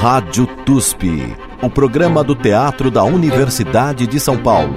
[0.00, 4.74] Rádio TUSP, o programa do Teatro da Universidade de São Paulo.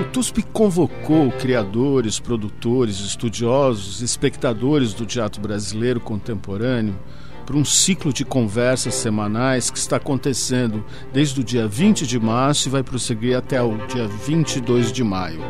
[0.00, 6.94] O TUSP convocou criadores, produtores, estudiosos, espectadores do teatro brasileiro contemporâneo
[7.44, 12.68] para um ciclo de conversas semanais que está acontecendo desde o dia 20 de março
[12.68, 15.42] e vai prosseguir até o dia 22 de maio.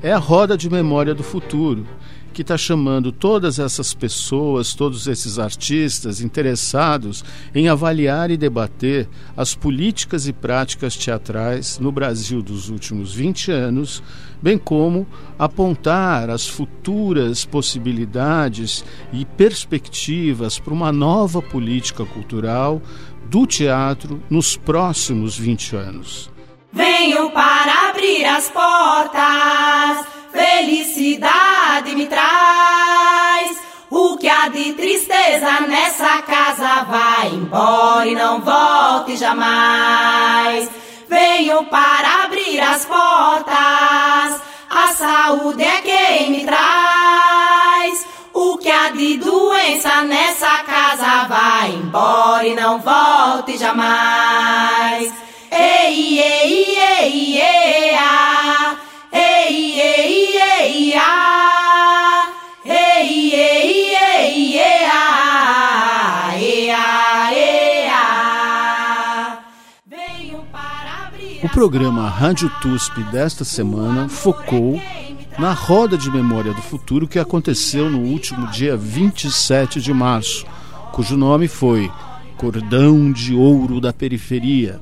[0.00, 1.84] É a roda de memória do futuro,
[2.32, 9.54] que está chamando todas essas pessoas, todos esses artistas interessados em avaliar e debater as
[9.54, 14.02] políticas e práticas teatrais no Brasil dos últimos 20 anos,
[14.40, 15.06] bem como
[15.38, 22.80] apontar as futuras possibilidades e perspectivas para uma nova política cultural
[23.26, 26.30] do teatro nos próximos 20 anos.
[26.72, 33.58] Venho para abrir as portas felicidade me traz.
[33.90, 40.70] O que há de tristeza nessa casa vai embora e não volte jamais.
[41.08, 44.40] Venho para abrir as portas,
[44.70, 48.06] a saúde é quem me traz.
[48.32, 55.12] O que há de doença nessa casa vai embora e não volte jamais.
[55.50, 56.39] Ei, ei,
[71.52, 74.80] programa Rádio TUSP desta semana focou
[75.36, 80.46] na Roda de Memória do Futuro que aconteceu no último dia 27 de março,
[80.92, 81.90] cujo nome foi
[82.36, 84.80] Cordão de Ouro da Periferia.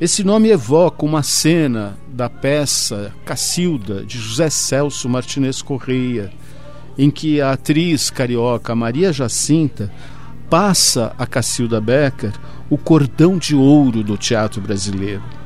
[0.00, 6.32] Esse nome evoca uma cena da peça Cacilda, de José Celso Martinez Correia,
[6.96, 9.92] em que a atriz carioca Maria Jacinta
[10.48, 12.32] passa a Cacilda Becker
[12.70, 15.39] o cordão de ouro do teatro brasileiro.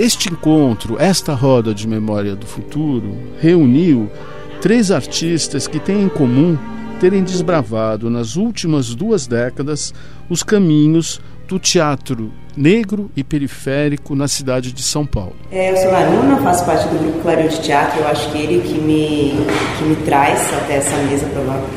[0.00, 4.10] Este encontro, esta roda de memória do futuro, reuniu
[4.58, 6.56] três artistas que têm em comum
[6.98, 9.92] terem desbravado nas últimas duas décadas
[10.30, 15.36] os caminhos do teatro negro e periférico na cidade de São Paulo.
[15.52, 18.00] É, eu sou Laruna, faço parte do grupo Clareio de Teatro.
[18.00, 19.34] Eu acho que ele que me,
[19.76, 21.26] que me traz até essa mesa,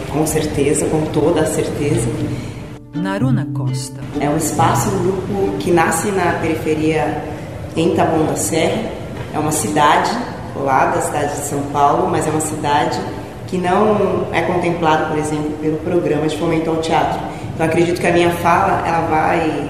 [0.10, 2.08] com certeza, com toda a certeza.
[2.96, 4.00] Naruna Costa.
[4.22, 7.34] É um espaço, um grupo que nasce na periferia
[7.76, 8.82] em Taboão da Serra.
[9.34, 10.12] É uma cidade
[10.54, 13.00] colada à cidade de São Paulo, mas é uma cidade
[13.48, 17.20] que não é contemplada, por exemplo, pelo programa de fomento ao teatro.
[17.54, 19.70] Então acredito que a minha fala ela vai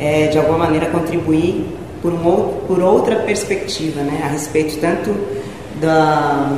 [0.00, 1.66] é, de alguma maneira contribuir
[2.00, 2.20] por, um,
[2.66, 5.14] por outra perspectiva, né, a respeito tanto
[5.80, 6.56] da,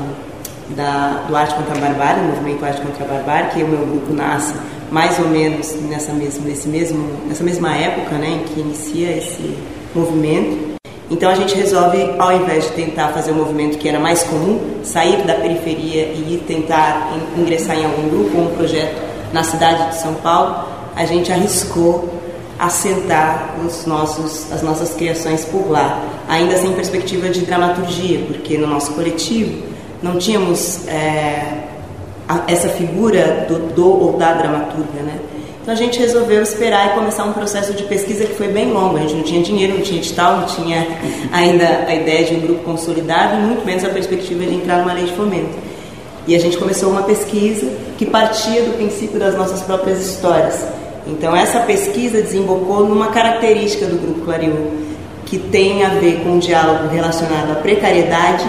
[0.76, 3.86] da, do Arte contra a Barbárie, do movimento Arte contra a Barbárie, que o meu
[3.86, 4.54] grupo nasce
[4.90, 9.56] mais ou menos nessa mesma, nesse mesmo, nessa mesma época né, em que inicia esse
[9.94, 10.79] movimento.
[11.10, 14.22] Então a gente resolve, ao invés de tentar fazer o um movimento que era mais
[14.22, 18.96] comum, sair da periferia e tentar ingressar em algum grupo ou um projeto
[19.32, 22.08] na cidade de São Paulo, a gente arriscou
[22.58, 28.66] assentar os nossos, as nossas criações por lá, ainda sem perspectiva de dramaturgia, porque no
[28.66, 29.64] nosso coletivo
[30.02, 31.64] não tínhamos é,
[32.46, 35.18] essa figura do, do ou da dramaturga, né?
[35.62, 38.96] Então a gente resolveu esperar e começar um processo de pesquisa que foi bem longo.
[38.96, 40.86] A gente não tinha dinheiro, não tinha edital, não tinha
[41.30, 44.94] ainda a ideia de um grupo consolidado e muito menos a perspectiva de entrar numa
[44.94, 45.50] lei de fomento.
[46.26, 50.64] E a gente começou uma pesquisa que partia do princípio das nossas próprias histórias.
[51.06, 54.54] Então essa pesquisa desembocou numa característica do grupo Clarion,
[55.26, 58.46] que tem a ver com um diálogo relacionado à precariedade,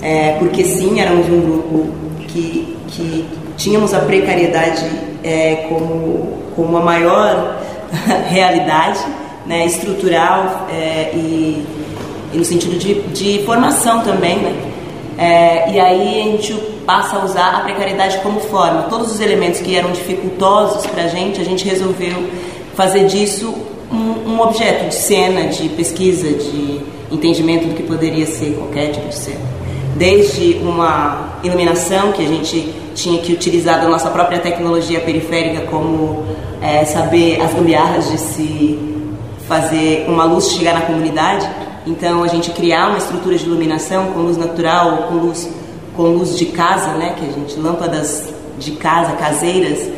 [0.00, 1.90] é, porque sim, éramos um grupo
[2.28, 3.26] que, que
[3.58, 7.60] tínhamos a precariedade é, como, como a maior
[8.28, 9.00] realidade
[9.46, 11.64] né, estrutural é, e,
[12.32, 14.38] e, no sentido de, de formação também.
[14.38, 14.54] Né?
[15.18, 16.54] É, e aí a gente
[16.86, 18.84] passa a usar a precariedade como forma.
[18.84, 22.28] Todos os elementos que eram dificultosos para a gente, a gente resolveu
[22.74, 23.54] fazer disso
[23.92, 26.80] um, um objeto de cena, de pesquisa, de
[27.10, 29.60] entendimento do que poderia ser qualquer tipo de cena
[30.00, 32.72] desde uma iluminação que a gente
[33.02, 36.24] tinha que utilizar da nossa própria tecnologia periférica, como
[36.60, 38.78] é, saber as gambiarras de se
[39.48, 41.48] fazer uma luz chegar na comunidade.
[41.86, 45.48] Então a gente criar uma estrutura de iluminação com luz natural, com luz
[45.96, 49.90] com luz de casa, né, que a gente lâmpadas de casa caseiras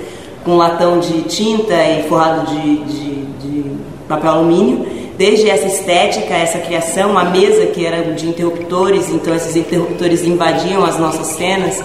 [0.44, 3.64] com latão de tinta e forrado de, de, de
[4.08, 4.86] papel alumínio.
[5.16, 10.84] Desde essa estética, essa criação, uma mesa que era de interruptores, então esses interruptores invadiam
[10.84, 11.80] as nossas cenas,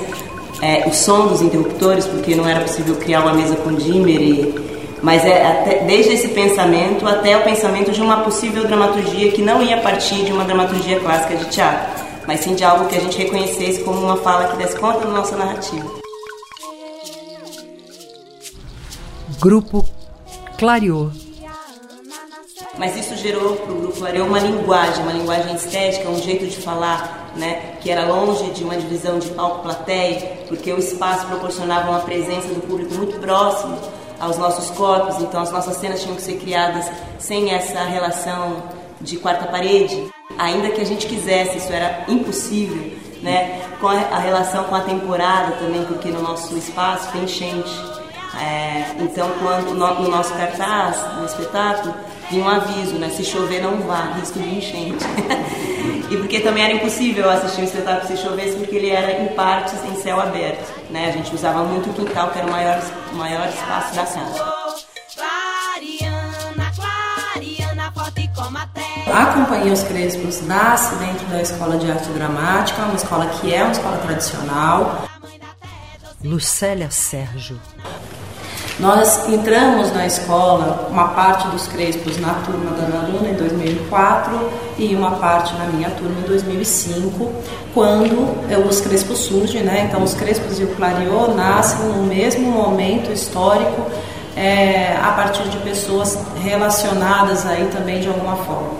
[0.61, 4.67] é, o som dos interruptores, porque não era possível criar uma mesa com dimmer e
[5.01, 9.61] mas é até, desde esse pensamento até o pensamento de uma possível dramaturgia que não
[9.61, 13.17] ia partir de uma dramaturgia clássica de teatro, mas sim de algo que a gente
[13.17, 15.87] reconhecesse como uma fala que desse conta da nossa narrativa.
[19.39, 19.85] Grupo
[20.57, 21.11] Clareou.
[22.77, 26.57] Mas isso gerou para o Grupo Clareou uma linguagem, uma linguagem estética, um jeito de
[26.57, 31.99] falar, né, que era longe de uma divisão de palco-plateia, porque o espaço proporcionava uma
[31.99, 33.77] presença do público muito próximo
[34.19, 36.89] aos nossos corpos, então as nossas cenas tinham que ser criadas
[37.19, 38.63] sem essa relação
[38.99, 40.11] de quarta parede.
[40.37, 43.61] Ainda que a gente quisesse, isso era impossível, né?
[43.79, 47.71] Com a relação com a temporada também, porque no nosso espaço tem enchente.
[48.39, 51.93] É, então, quando no, nosso cartaz, no espetáculo,
[52.29, 53.09] vinha um aviso, né?
[53.09, 55.03] Se chover, não vá, risco de enchente.
[56.09, 59.73] e porque também era impossível assistir o espetáculo se chovesse, porque ele era em partes
[59.85, 61.09] em céu aberto, né?
[61.09, 62.81] A gente usava muito o quintal, que era o maior,
[63.11, 64.57] o maior espaço da casa.
[69.13, 73.63] A Companhia Os Crespos nasce dentro da Escola de Arte Dramática, uma escola que é
[73.63, 75.07] uma escola tradicional.
[76.23, 77.59] Lucélia Sérgio.
[78.79, 84.39] Nós entramos na escola, uma parte dos Crespos na turma da Ana Luna em 2004
[84.77, 87.31] e uma parte na minha turma em 2005,
[87.73, 88.37] quando
[88.69, 89.87] os Crespos surgem, né?
[89.89, 93.89] Então os Crespos e o Clariô nascem no mesmo momento histórico,
[94.35, 98.73] é, a partir de pessoas relacionadas aí também de alguma forma.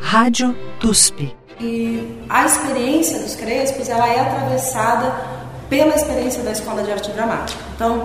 [0.00, 1.32] Rádio TUSP.
[1.60, 5.14] E a experiência dos Crespos, ela é atravessada
[5.70, 7.60] pela experiência da Escola de Arte Dramática.
[7.76, 8.02] Então,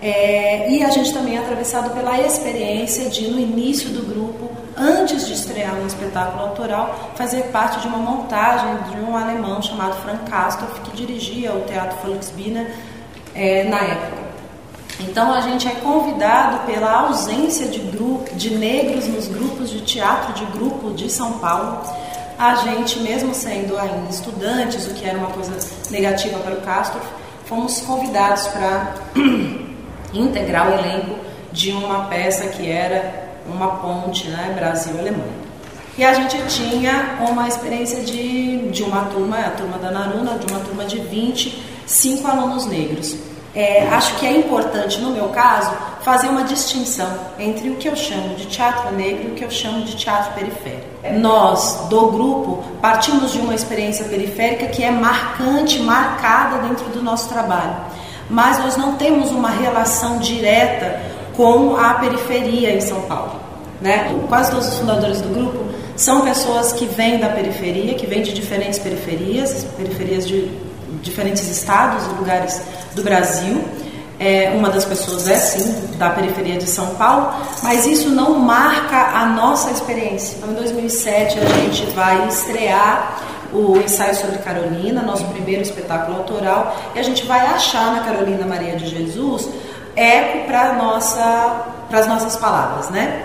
[0.00, 5.26] é, e a gente também é atravessado pela experiência de, no início do grupo, antes
[5.26, 10.30] de estrear um espetáculo autoral, fazer parte de uma montagem de um alemão chamado Frank
[10.30, 12.68] Kastorf, que dirigia o Teatro Volksbühne
[13.34, 14.28] é, na época.
[15.00, 20.32] Então a gente é convidado pela ausência de, grupo, de negros nos grupos de teatro
[20.34, 21.82] de grupo de São Paulo.
[22.38, 25.56] A gente, mesmo sendo ainda estudantes, o que era uma coisa
[25.90, 27.00] negativa para o Castor,
[27.46, 28.94] fomos convidados para
[30.12, 31.16] integrar o elenco
[31.52, 35.48] de uma peça que era uma ponte, né, Brasil-Alemanha.
[35.96, 40.52] E a gente tinha uma experiência de, de uma turma, a turma da Naruna, de
[40.52, 43.16] uma turma de 25 alunos negros.
[43.54, 45.72] É, acho que é importante, no meu caso,
[46.02, 49.50] fazer uma distinção entre o que eu chamo de teatro negro e o que eu
[49.50, 50.86] chamo de teatro periférico.
[51.18, 57.28] Nós, do grupo, partimos de uma experiência periférica que é marcante, marcada dentro do nosso
[57.28, 57.74] trabalho
[58.28, 61.00] mas nós não temos uma relação direta
[61.34, 63.40] com a periferia em São Paulo.
[63.80, 64.12] Né?
[64.28, 65.64] Quase todos os fundadores do grupo
[65.96, 70.50] são pessoas que vêm da periferia, que vêm de diferentes periferias, periferias de
[71.02, 72.60] diferentes estados e lugares
[72.94, 73.64] do Brasil.
[74.20, 77.32] É, uma das pessoas é sim da periferia de São Paulo,
[77.62, 80.36] mas isso não marca a nossa experiência.
[80.38, 83.16] Então, em 2007 a gente vai estrear
[83.52, 88.46] o ensaio sobre Carolina, nosso primeiro espetáculo autoral, e a gente vai achar na Carolina
[88.46, 89.48] Maria de Jesus
[89.96, 93.24] eco para nossa, as nossas palavras, né?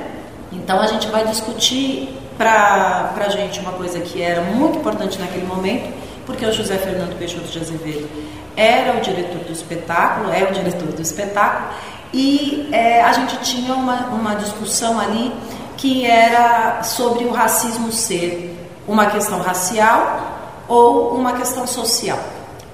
[0.51, 5.45] Então a gente vai discutir para a gente uma coisa que era muito importante naquele
[5.45, 5.93] momento,
[6.25, 8.09] porque o José Fernando Peixoto de Azevedo
[8.55, 11.69] era o diretor do espetáculo, é o diretor do espetáculo,
[12.13, 15.33] e é, a gente tinha uma, uma discussão ali
[15.77, 18.52] que era sobre o racismo ser
[18.87, 20.21] uma questão racial
[20.67, 22.19] ou uma questão social.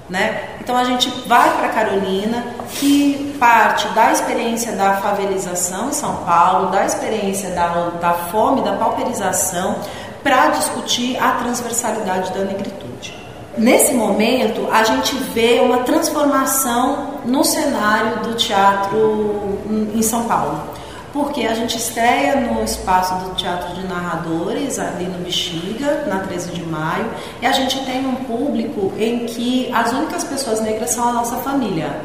[0.08, 0.56] Né?
[0.60, 6.70] Então a gente vai para Carolina, que parte da experiência da favelização em São Paulo,
[6.70, 9.76] da experiência da, da fome, da pauperização,
[10.22, 13.16] para discutir a transversalidade da negritude.
[13.56, 19.58] Nesse momento, a gente vê uma transformação no cenário do teatro
[19.94, 20.69] em São Paulo
[21.12, 26.52] porque a gente estreia no espaço do Teatro de Narradores, ali no Bexiga, na 13
[26.52, 27.06] de maio,
[27.42, 31.36] e a gente tem um público em que as únicas pessoas negras são a nossa
[31.36, 32.00] família.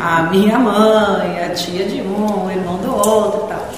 [0.00, 3.68] A minha mãe, a tia de um, o irmão do outro e tal.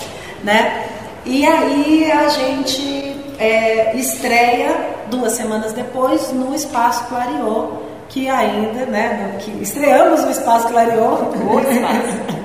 [0.45, 0.89] Né?
[1.25, 7.69] E aí a gente é, estreia duas semanas depois no Espaço Clariô,
[8.09, 11.15] que ainda, né, que estreamos no Espaço Clariô.
[11.51, 12.36] O espaço.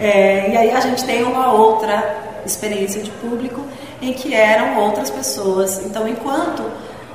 [0.00, 3.64] É, e aí a gente tem uma outra experiência de público
[4.00, 5.84] em que eram outras pessoas.
[5.84, 6.62] Então, enquanto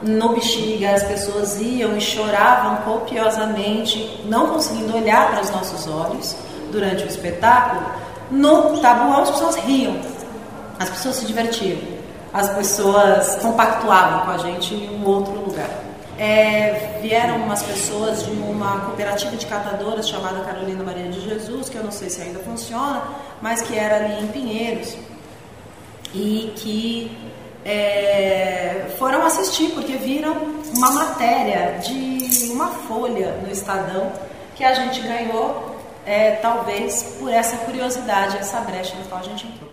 [0.01, 6.35] no Bexiga as pessoas iam e choravam copiosamente, não conseguindo olhar para os nossos olhos
[6.71, 7.85] durante o espetáculo,
[8.29, 9.95] no Tabuão as pessoas riam,
[10.79, 11.77] as pessoas se divertiam,
[12.33, 15.92] as pessoas compactuavam com a gente em um outro lugar.
[16.17, 21.75] É, vieram umas pessoas de uma cooperativa de catadoras chamada Carolina Maria de Jesus, que
[21.75, 23.01] eu não sei se ainda funciona,
[23.41, 24.95] mas que era ali em Pinheiros,
[26.13, 27.11] e que
[27.65, 30.35] é, foram assistir porque viram
[30.75, 34.11] uma matéria de uma folha no Estadão
[34.55, 39.47] que a gente ganhou, é, talvez por essa curiosidade, essa brecha na qual a gente
[39.47, 39.72] entrou.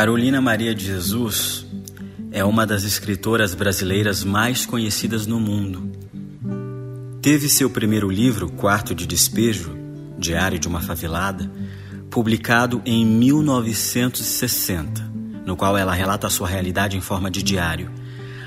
[0.00, 1.66] Carolina Maria de Jesus
[2.32, 5.92] é uma das escritoras brasileiras mais conhecidas no mundo.
[7.20, 9.76] Teve seu primeiro livro, Quarto de Despejo,
[10.18, 11.52] Diário de uma Favelada,
[12.08, 15.02] publicado em 1960,
[15.44, 17.90] no qual ela relata sua realidade em forma de diário.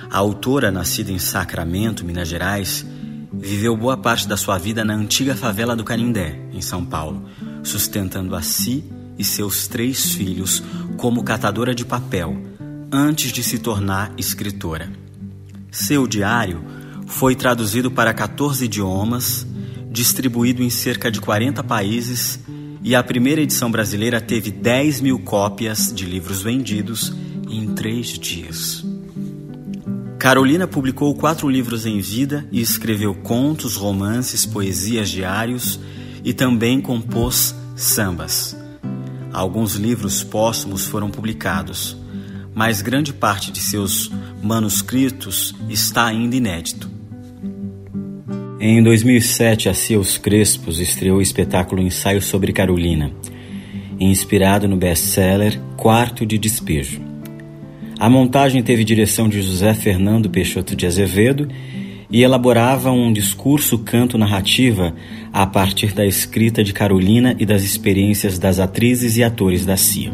[0.09, 2.83] A autora, nascida em Sacramento, Minas Gerais,
[3.31, 7.29] viveu boa parte da sua vida na antiga favela do Canindé, em São Paulo,
[7.61, 8.83] sustentando a si
[9.19, 10.63] e seus três filhos
[10.97, 12.37] como catadora de papel
[12.91, 14.91] antes de se tornar escritora.
[15.71, 16.63] Seu diário
[17.07, 19.47] foi traduzido para 14 idiomas,
[19.91, 22.39] distribuído em cerca de 40 países
[22.83, 27.13] e a primeira edição brasileira teve 10 mil cópias de livros vendidos
[27.49, 28.85] em três dias.
[30.19, 35.79] Carolina publicou quatro livros em vida e escreveu contos, romances, poesias diários
[36.23, 38.62] e também compôs sambas.
[39.33, 41.97] Alguns livros póstumos foram publicados,
[42.53, 44.11] mas grande parte de seus
[44.43, 46.87] manuscritos está ainda inédito.
[48.59, 53.11] Em 2007, a Seus Crespos estreou o espetáculo Ensaio sobre Carolina,
[53.99, 57.01] inspirado no best-seller Quarto de Despejo.
[57.99, 61.47] A montagem teve direção de José Fernando Peixoto de Azevedo
[62.13, 64.93] e elaborava um discurso canto-narrativa
[65.33, 70.13] a partir da escrita de Carolina e das experiências das atrizes e atores da CIA.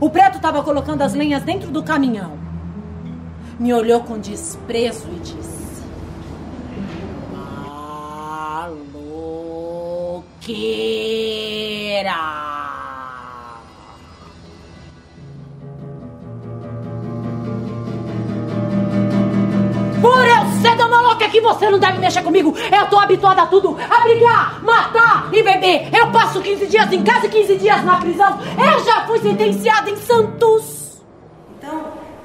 [0.00, 2.38] O preto estava colocando as lenhas dentro do caminhão.
[3.60, 5.53] Me olhou com desprezo e disse:
[20.02, 22.54] Por eu ser da maluca que você não deve mexer comigo.
[22.70, 23.74] Eu tô habituada a tudo.
[23.88, 25.88] A brigar, matar e beber.
[25.90, 28.38] Eu passo 15 dias em casa e 15 dias na prisão.
[28.58, 30.83] Eu já fui sentenciada em Santos.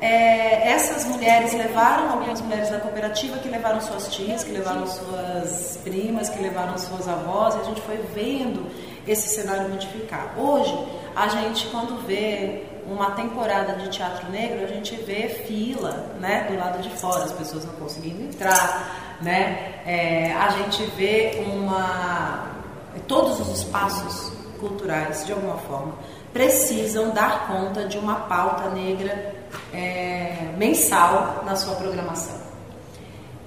[0.01, 5.77] É, essas mulheres levaram, algumas mulheres da cooperativa que levaram suas tias, que levaram suas
[5.83, 8.65] primas, que levaram suas avós, e a gente foi vendo
[9.05, 10.35] esse cenário modificar.
[10.37, 10.73] Hoje,
[11.15, 16.57] a gente, quando vê uma temporada de teatro negro, a gente vê fila, né, do
[16.57, 22.47] lado de fora, as pessoas não conseguindo entrar, né, é, a gente vê uma,
[23.05, 25.93] todos os espaços culturais, de alguma forma,
[26.31, 29.38] precisam dar conta de uma pauta negra
[29.73, 32.37] é, mensal na sua programação.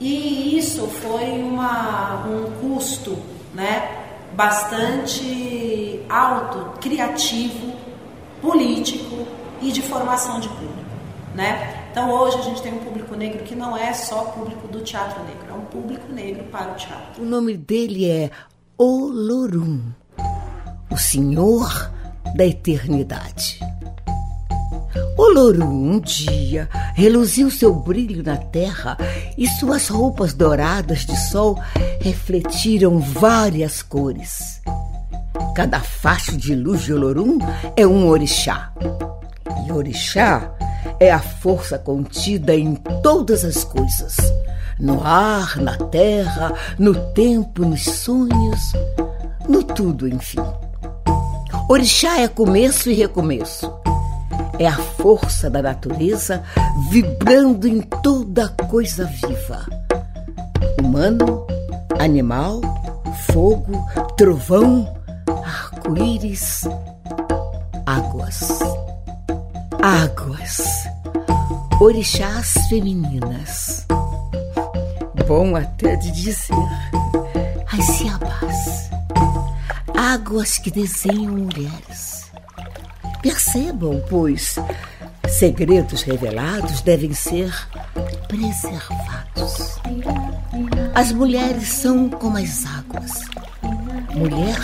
[0.00, 3.16] E isso foi uma, um custo,
[3.54, 4.02] né,
[4.34, 7.72] bastante alto, criativo,
[8.40, 9.26] político
[9.60, 10.90] e de formação de público,
[11.34, 11.86] né?
[11.92, 15.22] Então hoje a gente tem um público negro que não é só público do teatro
[15.24, 17.22] negro, é um público negro para o teatro.
[17.22, 18.30] O nome dele é
[18.76, 19.92] Olorum,
[20.90, 21.92] o Senhor
[22.34, 23.60] da Eternidade.
[25.16, 28.96] Olorum um dia reluziu seu brilho na terra
[29.36, 31.58] e suas roupas douradas de sol
[32.00, 34.60] refletiram várias cores.
[35.54, 37.38] Cada facho de luz de Olorum
[37.76, 38.72] é um orixá.
[39.66, 40.50] E orixá
[40.98, 44.16] é a força contida em todas as coisas.
[44.78, 48.72] No ar, na terra, no tempo, nos sonhos,
[49.46, 50.40] no tudo, enfim.
[51.68, 53.72] Orixá é começo e recomeço.
[54.58, 56.42] É a força da natureza
[56.90, 59.66] vibrando em toda coisa viva.
[60.80, 61.46] Humano,
[61.98, 62.60] animal,
[63.32, 64.92] fogo, trovão,
[65.44, 66.62] arco-íris,
[67.86, 68.60] águas.
[69.82, 70.60] Águas.
[71.80, 73.86] Orixás femininas.
[75.26, 76.54] Bom até de dizer.
[77.72, 78.90] As ciabás.
[79.96, 82.21] Águas que desenham mulheres.
[83.22, 84.56] Percebam, pois,
[85.28, 87.52] segredos revelados devem ser
[88.26, 89.80] preservados.
[90.92, 93.12] As mulheres são como as águas.
[94.14, 94.58] Mulher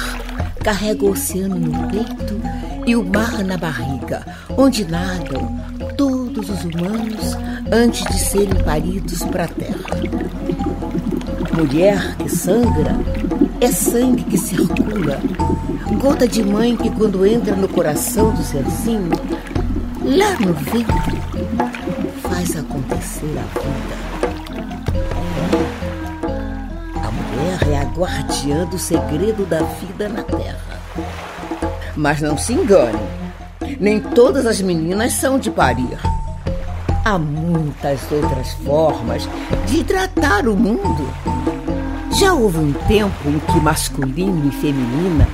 [0.62, 2.40] carrega o oceano no peito
[2.84, 5.56] e o mar na barriga, onde nadam
[5.96, 7.36] todos os humanos
[7.70, 10.37] antes de serem paridos para a terra.
[11.58, 12.94] Mulher que sangra
[13.60, 15.18] é sangue que circula,
[16.00, 19.10] gota de mãe que, quando entra no coração do serzinho,
[20.04, 21.20] lá no ventre,
[22.22, 23.96] faz acontecer a vida.
[27.04, 30.80] A mulher é a guardiã do segredo da vida na terra.
[31.96, 33.00] Mas não se engane,
[33.80, 35.98] nem todas as meninas são de parir.
[37.04, 39.28] Há muitas outras formas
[39.66, 41.08] de tratar o mundo.
[42.18, 45.28] Já houve um tempo em que masculino e feminina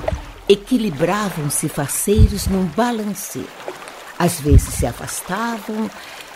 [0.46, 3.40] equilibravam-se faceiros num balancê.
[4.18, 5.90] Às vezes se afastavam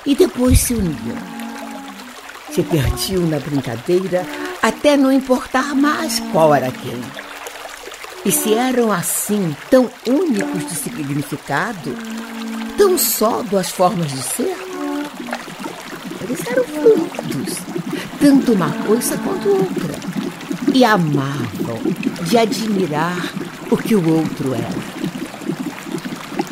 [0.06, 1.18] e depois se uniam.
[2.50, 4.24] Se perdiam na brincadeira
[4.62, 6.98] até não importar mais qual era quem.
[8.24, 11.94] E se eram assim tão únicos de significado,
[12.78, 14.56] tão só duas formas de ser,
[16.22, 17.58] eles eram fluidos,
[18.18, 19.97] tanto uma coisa quanto outra,
[20.78, 21.80] e amavam
[22.22, 23.32] de admirar
[23.68, 24.78] o que o outro era.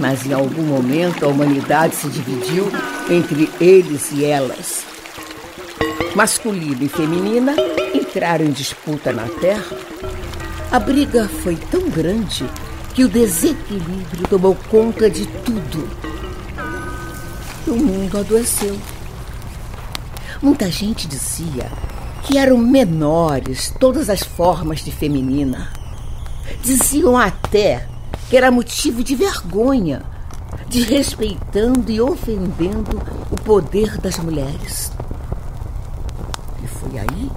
[0.00, 2.66] Mas em algum momento a humanidade se dividiu
[3.09, 4.85] entre eles e elas.
[6.16, 7.54] Masculina e feminina
[7.95, 9.76] entraram em disputa na Terra.
[10.73, 12.45] A briga foi tão grande
[12.95, 15.88] que o desequilíbrio tomou conta de tudo.
[17.64, 18.77] O mundo adoeceu.
[20.42, 21.70] Muita gente dizia
[22.27, 25.71] que eram menores todas as formas de feminina.
[26.61, 27.87] Diziam até
[28.29, 30.03] que era motivo de vergonha,
[30.69, 34.91] desrespeitando e ofendendo o poder das mulheres.
[36.62, 37.31] E foi aí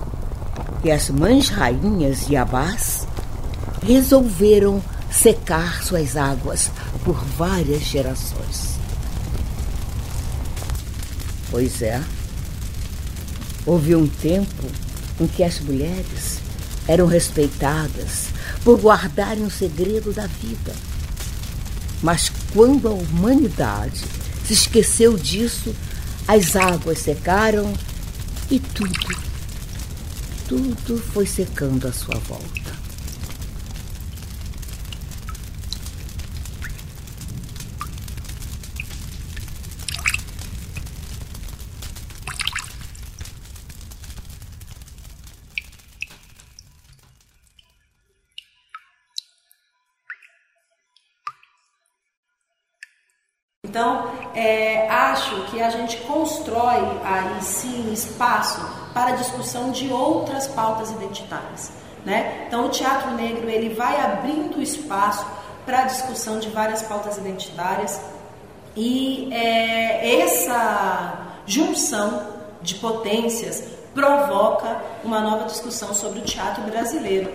[0.82, 3.08] que as mães rainhas e abás
[3.86, 6.72] resolveram secar suas águas
[7.04, 8.80] por várias gerações.
[11.52, 12.02] Pois é,
[13.70, 14.66] houve um tempo
[15.22, 16.40] em que as mulheres
[16.88, 18.30] eram respeitadas
[18.64, 20.74] por guardarem o segredo da vida.
[22.02, 24.04] Mas quando a humanidade
[24.44, 25.76] se esqueceu disso,
[26.28, 27.72] as águas secaram
[28.50, 29.16] e tudo,
[30.48, 32.60] tudo foi secando à sua volta.
[53.70, 58.62] Então, é, acho que a gente constrói aí sim espaço
[58.94, 61.72] para a discussão de outras pautas identitárias.
[62.06, 62.46] Né?
[62.48, 65.26] Então, o teatro negro ele vai abrindo espaço
[65.66, 68.00] para a discussão de várias pautas identitárias
[68.76, 72.28] e é, essa junção
[72.62, 77.32] de potências provoca uma nova discussão sobre o teatro brasileiro.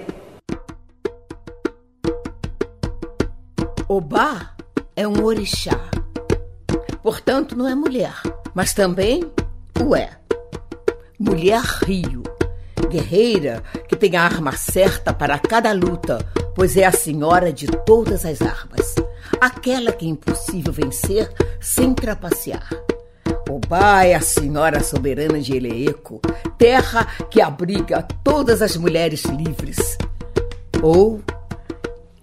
[3.86, 4.54] Obá
[4.96, 5.78] é um orixá
[7.04, 8.14] Portanto, não é mulher,
[8.54, 9.30] mas também
[9.82, 10.10] o é.
[11.18, 12.22] Mulher rio,
[12.88, 16.18] guerreira que tem a arma certa para cada luta,
[16.54, 18.94] pois é a senhora de todas as armas.
[19.40, 22.68] Aquela que é impossível vencer sem trapacear.
[23.50, 26.20] Obá é a senhora soberana de Eleeco,
[26.56, 29.98] terra que abriga todas as mulheres livres.
[30.82, 31.22] Ou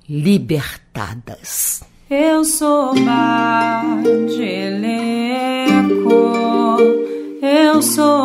[0.10, 1.84] libertadas.
[2.10, 5.21] Eu sou Bajeleco, eu sou
[7.82, 8.21] ojos.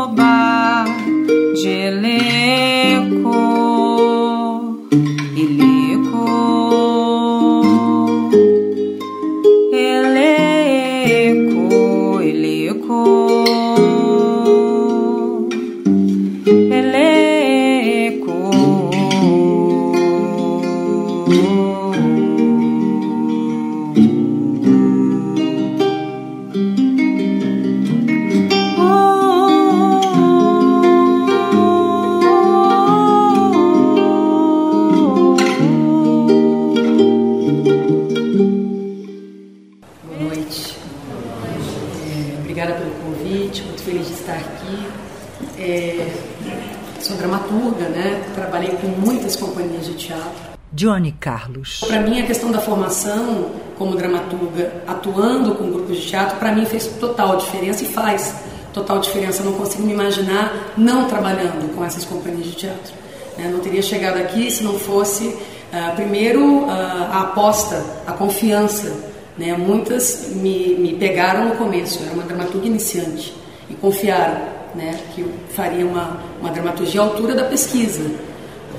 [53.07, 58.35] Formação como dramaturga, atuando com grupos de teatro, para mim fez total diferença e faz
[58.73, 59.42] total diferença.
[59.42, 62.92] Eu não consigo me imaginar não trabalhando com essas companhias de teatro.
[63.38, 63.49] Né?
[63.53, 68.92] Não teria chegado aqui se não fosse, uh, primeiro, uh, a aposta, a confiança.
[69.37, 69.55] Né?
[69.57, 73.35] Muitas me, me pegaram no começo, eu era uma dramaturga iniciante,
[73.69, 74.40] e confiaram
[74.75, 74.99] né?
[75.14, 78.01] que eu faria uma, uma dramaturgia à altura da pesquisa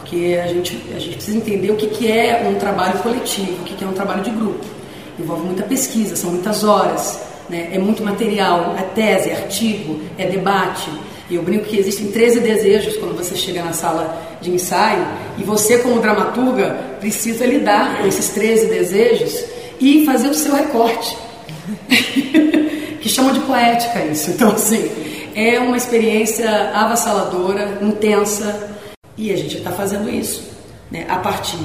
[0.07, 3.65] porque a gente, a gente precisa entender o que, que é um trabalho coletivo, o
[3.65, 4.63] que, que é um trabalho de grupo.
[5.19, 7.71] Envolve muita pesquisa, são muitas horas, né?
[7.73, 10.89] é muito material, é tese, é artigo, é debate.
[11.29, 15.05] E eu brinco que existem 13 desejos quando você chega na sala de ensaio
[15.37, 16.69] e você, como dramaturga,
[17.01, 19.43] precisa lidar com esses 13 desejos
[19.77, 21.17] e fazer o seu recorte.
[23.01, 24.31] que chama de poética isso.
[24.31, 24.89] Então, assim,
[25.35, 28.76] é uma experiência avassaladora, intensa,
[29.17, 30.43] e a gente está fazendo isso
[30.91, 31.57] né, a partir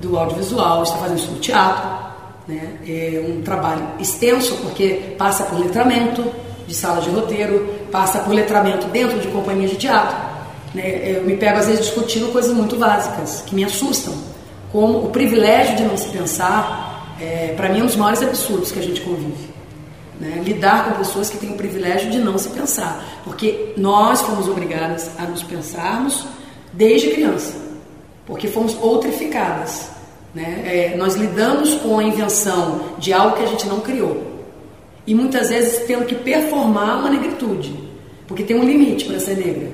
[0.00, 2.02] do audiovisual, está fazendo isso no teatro.
[2.48, 6.24] Né, é um trabalho extenso, porque passa por letramento
[6.66, 10.16] de sala de roteiro, passa por letramento dentro de companhias de teatro.
[10.74, 14.12] Né, eu me pego às vezes discutindo coisas muito básicas, que me assustam,
[14.72, 18.72] como o privilégio de não se pensar, é, para mim é um dos maiores absurdos
[18.72, 19.52] que a gente convive.
[20.18, 20.42] Né?
[20.44, 25.10] Lidar com pessoas que têm o privilégio de não se pensar, porque nós fomos obrigadas
[25.18, 26.26] a nos pensarmos
[26.72, 27.54] desde criança,
[28.26, 29.90] porque fomos outrificadas.
[30.34, 30.62] Né?
[30.64, 34.32] É, nós lidamos com a invenção de algo que a gente não criou.
[35.06, 37.74] E muitas vezes tendo que performar uma negritude,
[38.26, 39.68] porque tem um limite para ser negra.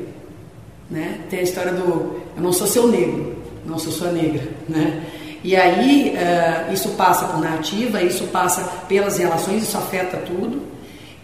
[0.91, 1.21] Né?
[1.29, 4.43] Tem a história do eu não sou seu negro, não sou sua negra.
[4.69, 5.03] Né?
[5.45, 10.63] E aí uh, isso passa por narrativa, isso passa pelas relações, isso afeta tudo.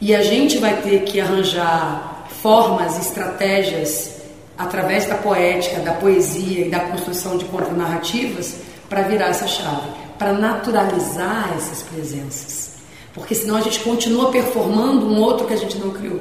[0.00, 4.13] E a gente vai ter que arranjar formas, estratégias
[4.56, 8.56] através da poética, da poesia e da construção de contranarrativas,
[8.88, 9.88] para virar essa chave,
[10.18, 12.74] para naturalizar essas presenças.
[13.12, 16.20] Porque senão a gente continua performando um outro que a gente não criou.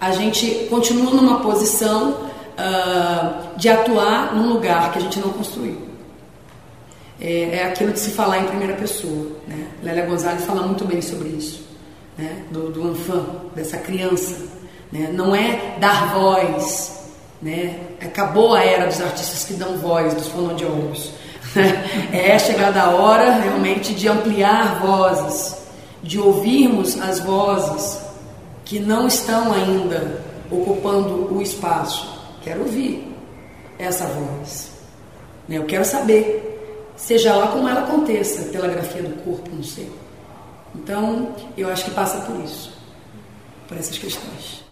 [0.00, 5.88] A gente continua numa posição uh, de atuar num lugar que a gente não construiu.
[7.20, 9.32] É, é, aquilo de se falar em primeira pessoa.
[9.46, 9.66] Né?
[9.82, 11.66] Lélia Gonzalez fala muito bem sobre isso,
[12.16, 12.44] né?
[12.50, 14.46] do, do enfant, dessa criança.
[14.92, 15.10] Né?
[15.12, 16.97] Não é dar voz,
[17.40, 17.78] né?
[18.00, 21.12] Acabou a era dos artistas que dão voz, dos fonoaudiólogos.
[21.54, 21.84] Né?
[22.12, 25.56] É chegada a hora realmente de ampliar vozes,
[26.02, 28.00] de ouvirmos as vozes
[28.64, 32.06] que não estão ainda ocupando o espaço.
[32.42, 33.14] Quero ouvir
[33.78, 34.70] essa voz.
[35.48, 35.56] Né?
[35.56, 39.90] Eu quero saber, seja lá como ela aconteça, pela grafia do corpo, não sei.
[40.74, 42.72] Então, eu acho que passa por isso,
[43.66, 44.67] por essas questões.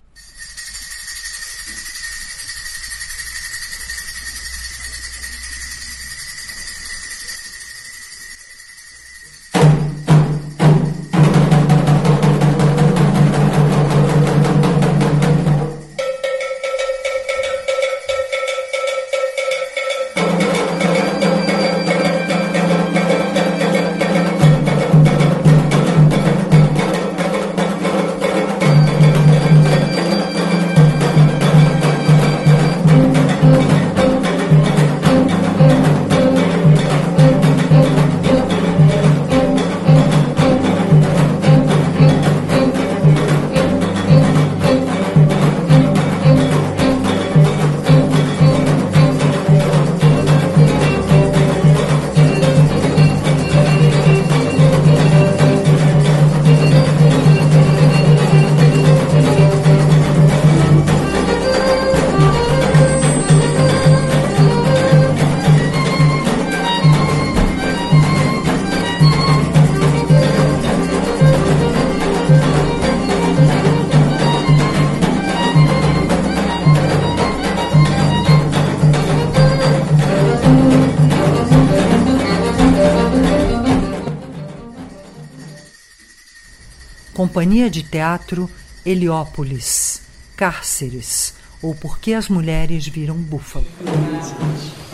[87.26, 88.48] Companhia de Teatro
[88.84, 90.00] Heliópolis,
[90.36, 93.66] Cárceres, ou Por que as Mulheres Viram Búfalo.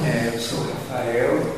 [0.03, 1.57] É, eu sou o Rafael,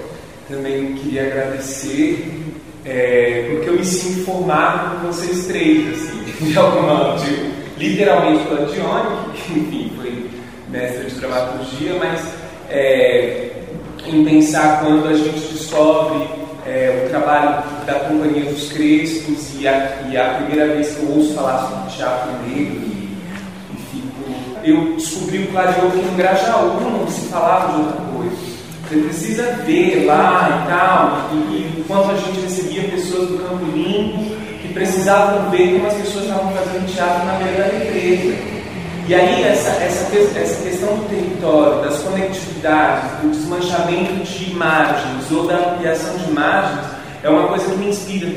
[0.49, 2.43] também queria agradecer,
[2.85, 8.67] é, porque eu me sinto formado por vocês três, assim, de alguma de, literalmente pela
[8.67, 10.29] Dione, que enfim, foi
[10.71, 12.21] mestre de dramaturgia, mas
[12.69, 13.63] é,
[14.05, 16.29] em pensar quando a gente descobre
[16.67, 21.11] é, o trabalho da Companhia dos Crespos e a, e a primeira vez que eu
[21.11, 23.19] ouço falar sobre teatro negro e,
[23.73, 24.25] e fico
[24.65, 28.55] eu descobri o Clareou que no Grajaú não se falava de outra coisa.
[28.89, 33.65] Você precisa ver lá e tal, e, e enquanto a gente recebia pessoas do Campo
[33.67, 38.55] Limpo que precisavam ver como as pessoas estavam fazendo teatro na beira da represa.
[39.07, 45.47] E aí essa, essa, essa questão do território, das conectividades, do desmanchamento de margens ou
[45.47, 46.94] da ampliação de margens
[47.25, 48.31] é uma coisa que me inspira.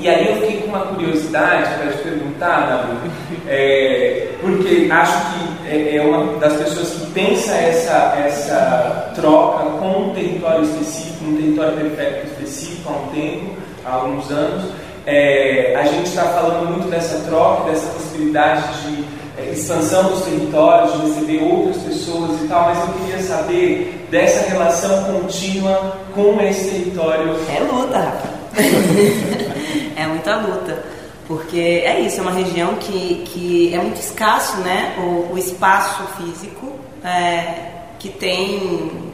[0.00, 3.10] E aí eu fiquei com uma curiosidade para te perguntar, Davi,
[3.48, 10.02] é, porque acho que é, é, uma das pessoas que pensa essa, essa troca com
[10.02, 14.72] um território específico, um território periférico específico há um tempo, há alguns anos.
[15.06, 19.04] É, a gente está falando muito dessa troca, dessa possibilidade de
[19.52, 25.04] expansão dos territórios, de receber outras pessoas e tal, mas eu queria saber dessa relação
[25.04, 27.36] contínua com esse território.
[27.54, 28.28] É luta, Rafa.
[29.96, 30.84] é muita luta.
[31.26, 34.96] Porque é isso, é uma região que, que é muito escasso, né?
[34.98, 36.72] O, o espaço físico
[37.04, 39.12] é, que tem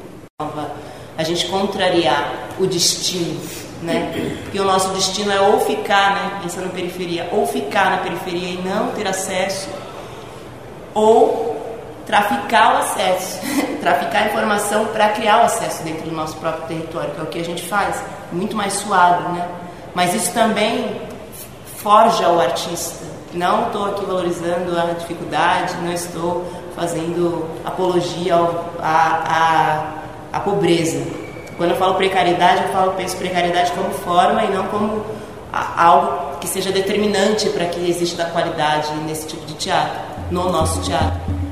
[1.19, 3.41] a gente contrariar o destino,
[3.83, 4.13] né?
[4.45, 6.41] Porque o nosso destino é ou ficar, né?
[6.41, 9.69] Pensando periferia, ou ficar na periferia e não ter acesso
[10.95, 11.55] ou
[12.07, 13.41] traficar o acesso,
[13.81, 17.27] traficar a informação para criar o acesso dentro do nosso próprio território, que é o
[17.27, 18.03] que a gente faz,
[18.33, 19.49] muito mais suado, né?
[19.95, 21.01] Mas isso também
[21.77, 23.05] forja o artista.
[23.33, 28.37] Não estou aqui valorizando a dificuldade, não estou fazendo apologia
[28.81, 29.95] à,
[30.33, 31.05] à pobreza.
[31.57, 35.05] Quando eu falo precariedade, eu falo penso precariedade como forma e não como
[35.53, 41.44] algo que seja determinante para que exista qualidade nesse tipo de teatro, no nosso teatro.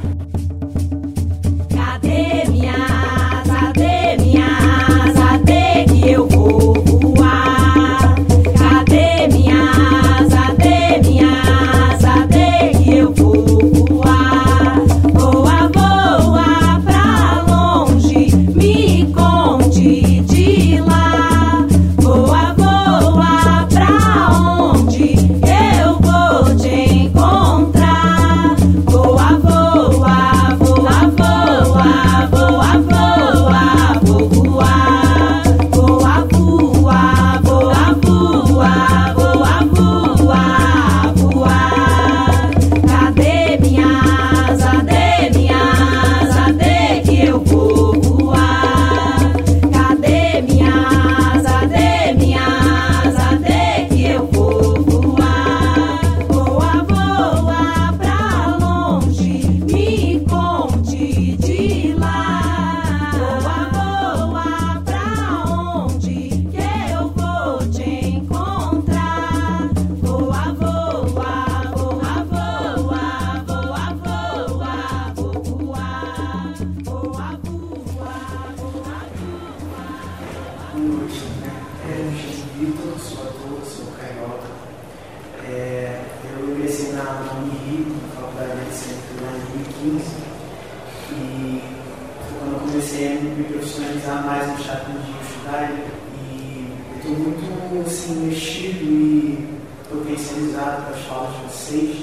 [98.02, 99.48] Assim, mexido e
[99.88, 101.96] potencializado com as falas de vocês.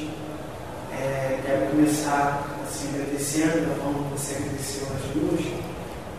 [0.94, 5.60] É, quero começar assim, agradecendo da forma que você agradeceu as duas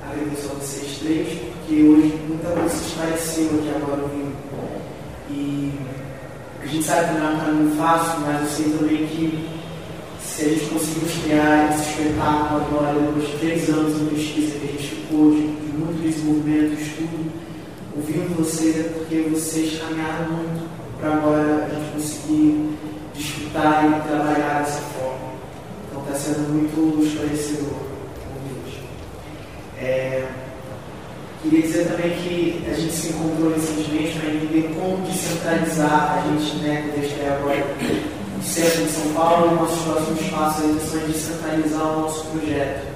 [0.03, 4.37] agradeço a vocês três, porque hoje muita coisa se esclareceu aqui agora ouvindo.
[5.31, 5.73] E
[6.61, 9.49] a gente sabe que não é um caminho fácil, mas eu sei também que
[10.21, 14.65] se a gente conseguir criar esse espetáculo agora, depois de três anos de pesquisa que
[14.65, 17.50] a gente ficou, de, de muito desenvolvimento, estudo,
[17.97, 20.69] ouvindo vocês é porque vocês caminharam muito
[21.01, 22.79] para agora a gente conseguir
[23.15, 25.31] disputar e trabalhar dessa forma.
[25.89, 27.91] Então está sendo muito esclarecedor.
[29.79, 30.27] É,
[31.43, 36.57] queria dizer também que a gente se encontrou recentemente para entender como descentralizar a gente,
[36.57, 37.77] né, que agora
[38.37, 42.87] no centro de São Paulo, e nossos próximos passos ainda são descentralizar o nosso projeto.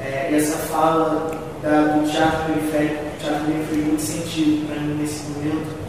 [0.00, 1.30] É, essa fala
[1.62, 5.82] da, do teatro periférico, periférico fez muito sentido para mim nesse momento.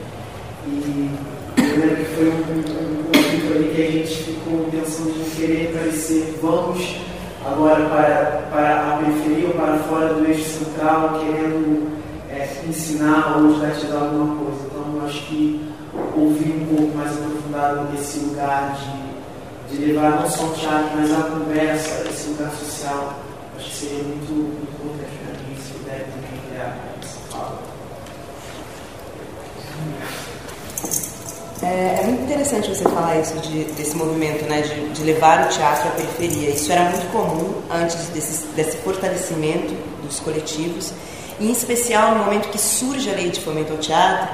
[0.68, 1.10] E
[1.58, 5.74] eu lembro que foi um, um, um ali que a gente ficou pensando em querer
[5.74, 6.98] parecer, vamos
[7.46, 11.92] agora para, para a periferia ou para fora do eixo central, querendo
[12.30, 14.66] é, ensinar ou didatizar alguma coisa.
[14.66, 15.74] Então, eu acho que
[16.16, 18.78] ouvir um pouco mais aprofundado desse lugar
[19.70, 23.20] de, de levar não só o teatro, mas a conversa, esse lugar social,
[23.58, 26.93] acho que seria muito, muito importante para mim, se puder também criar.
[31.64, 35.50] É, é muito interessante você falar isso de, desse movimento, né, de, de, levar o
[35.50, 36.50] teatro à periferia.
[36.50, 40.92] Isso era muito comum antes desse, desse fortalecimento dos coletivos,
[41.40, 44.28] e em especial no momento que surge a lei de fomento ao teatro,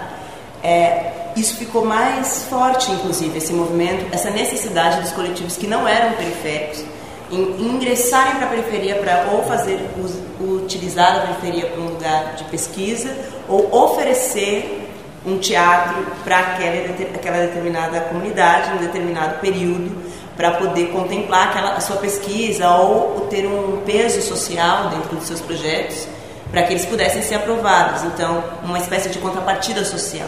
[0.64, 6.18] é, isso ficou mais forte, inclusive, esse movimento, essa necessidade dos coletivos que não eram
[6.18, 6.84] periféricos
[7.32, 9.80] ingressarem para a periferia para ou fazer
[10.40, 13.16] utilizar a periferia para um lugar de pesquisa
[13.48, 14.88] ou oferecer
[15.26, 19.96] um teatro para aquela, aquela determinada comunidade, um determinado período,
[20.36, 25.42] para poder contemplar aquela, a sua pesquisa ou ter um peso social dentro dos seus
[25.42, 26.08] projetos,
[26.50, 28.04] para que eles pudessem ser aprovados.
[28.04, 30.28] Então, uma espécie de contrapartida social.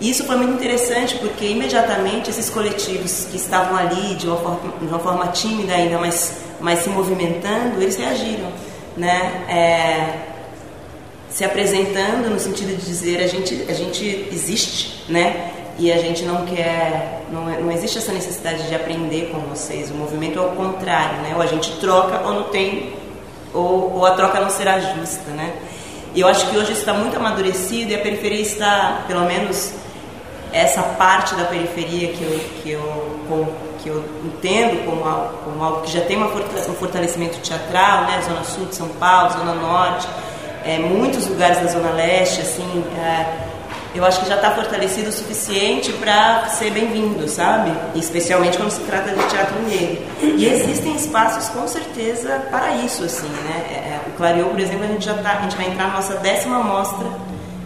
[0.00, 4.72] E isso foi muito interessante porque imediatamente esses coletivos que estavam ali de uma forma,
[4.80, 8.50] de uma forma tímida ainda, mas, mas se movimentando, eles reagiram,
[8.96, 9.44] né?
[9.46, 10.30] É,
[11.28, 15.52] se apresentando no sentido de dizer a gente, a gente existe, né?
[15.78, 19.90] E a gente não quer, não, é, não existe essa necessidade de aprender com vocês.
[19.90, 21.32] O movimento é o contrário, né?
[21.36, 22.94] Ou a gente troca ou não tem,
[23.52, 25.52] ou, ou a troca não será justa, né?
[26.14, 29.79] E eu acho que hoje está muito amadurecido e a periferia está, pelo menos
[30.52, 35.80] essa parte da periferia que eu, que eu, que eu entendo como algo, como algo
[35.82, 38.20] que já tem uma, um fortalecimento teatral, né?
[38.22, 40.08] Zona Sul de São Paulo, Zona Norte,
[40.64, 43.48] é, muitos lugares da Zona Leste, assim, é,
[43.94, 47.72] eu acho que já está fortalecido o suficiente para ser bem-vindo, sabe?
[47.94, 50.02] Especialmente quando se trata de teatro negro.
[50.22, 53.64] E existem espaços com certeza para isso, assim, né?
[53.68, 55.94] É, é o Clareou, por exemplo, a gente já tá, a gente vai entrar na
[55.94, 57.06] nossa décima mostra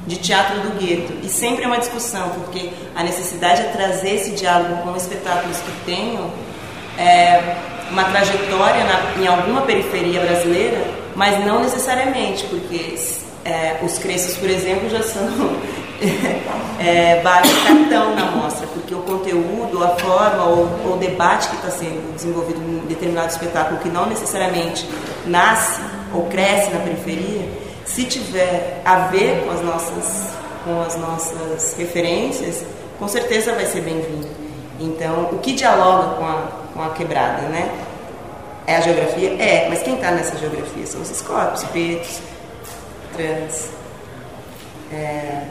[0.07, 1.13] de teatro do gueto.
[1.23, 5.85] E sempre é uma discussão, porque a necessidade é trazer esse diálogo com espetáculos que
[5.87, 6.31] tenham
[6.99, 7.57] é,
[7.91, 12.97] uma trajetória na, em alguma periferia brasileira, mas não necessariamente, porque
[13.45, 15.29] é, os Cresces, por exemplo, já são
[16.81, 21.57] é, base cartão na mostra, porque o conteúdo, a forma ou, ou o debate que
[21.57, 24.89] está sendo desenvolvido em determinado espetáculo, que não necessariamente
[25.27, 25.81] nasce
[26.13, 27.64] ou cresce na periferia,
[27.95, 30.31] se tiver a ver com as nossas,
[30.65, 32.65] com as nossas referências,
[32.99, 34.27] com certeza vai ser bem-vindo.
[34.81, 36.43] Então, o que dialoga com a,
[36.75, 37.73] com a quebrada, né?
[38.67, 39.41] É a geografia?
[39.41, 40.85] É, mas quem está nessa geografia?
[40.85, 42.19] São os corpos, pretos,
[43.17, 43.69] trans.
[44.93, 45.45] É,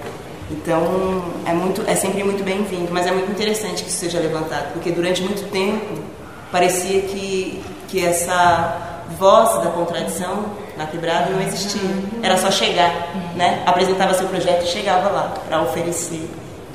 [0.52, 4.74] então, é, muito, é sempre muito bem-vindo, mas é muito interessante que isso seja levantado,
[4.74, 6.04] porque durante muito tempo
[6.52, 11.82] parecia que, que essa voz da contradição na quebrada não existia.
[12.22, 12.92] Era só chegar,
[13.36, 13.64] né?
[13.66, 16.30] Apresentava seu projeto e chegava lá para oferecer,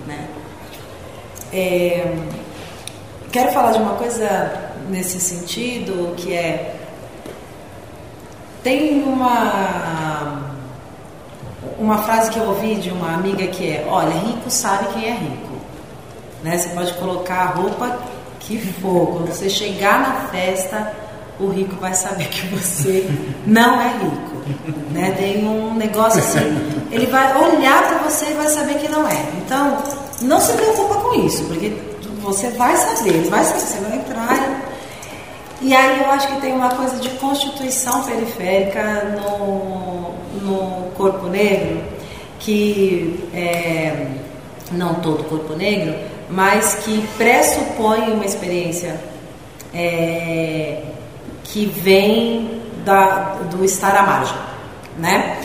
[0.06, 0.28] né?
[1.52, 2.14] É,
[3.32, 6.74] quero falar de uma coisa nesse sentido que é
[8.62, 10.48] tem uma
[11.78, 15.12] uma frase que eu ouvi de uma amiga que é olha rico sabe quem é
[15.12, 15.58] rico
[16.42, 17.98] né você pode colocar a roupa
[18.40, 20.92] que for quando você chegar na festa
[21.40, 23.08] o rico vai saber que você
[23.46, 24.38] não é rico.
[24.92, 25.10] Né?
[25.12, 29.24] Tem um negócio assim, ele vai olhar para você e vai saber que não é.
[29.44, 29.78] Então,
[30.22, 31.72] não se preocupa com isso, porque
[32.22, 34.68] você vai saber, vai saber, você vai entrar.
[35.60, 41.82] E aí eu acho que tem uma coisa de constituição periférica no, no corpo negro,
[42.38, 44.06] que é,
[44.72, 45.94] não todo corpo negro,
[46.30, 49.00] mas que pressupõe uma experiência
[49.74, 50.82] é,
[51.52, 54.36] que vem da, do estar à margem,
[54.96, 55.38] né?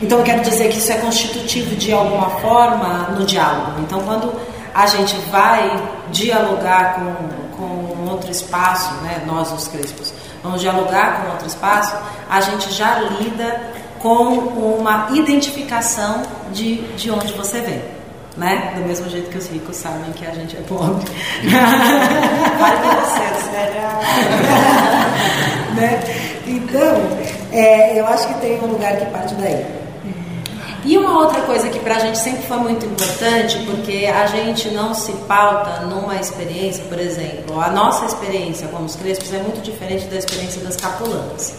[0.00, 3.80] Então eu quero dizer que isso é constitutivo de alguma forma no diálogo.
[3.80, 4.32] Então quando
[4.72, 5.70] a gente vai
[6.10, 10.12] dialogar com, com outro espaço, né, nós os crespos,
[10.42, 11.96] vamos dialogar com outro espaço,
[12.30, 13.60] a gente já lida
[13.98, 14.28] com
[14.78, 17.97] uma identificação de, de onde você vem
[18.38, 18.72] né?
[18.76, 21.04] Do mesmo jeito que os ricos sabem que a gente é pobre.
[25.74, 26.00] Né?
[26.44, 26.96] Então,
[27.52, 29.64] é, eu acho que tem um lugar que parte daí.
[30.84, 34.70] E uma outra coisa que para a gente sempre foi muito importante, porque a gente
[34.70, 39.60] não se pauta numa experiência, por exemplo, a nossa experiência como os crespos é muito
[39.62, 41.54] diferente da experiência das capulantes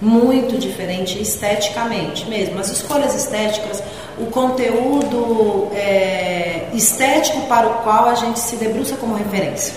[0.00, 2.58] muito diferente esteticamente mesmo.
[2.58, 3.82] As escolhas estéticas,
[4.18, 9.74] o conteúdo é, estético para o qual a gente se debruça como referência.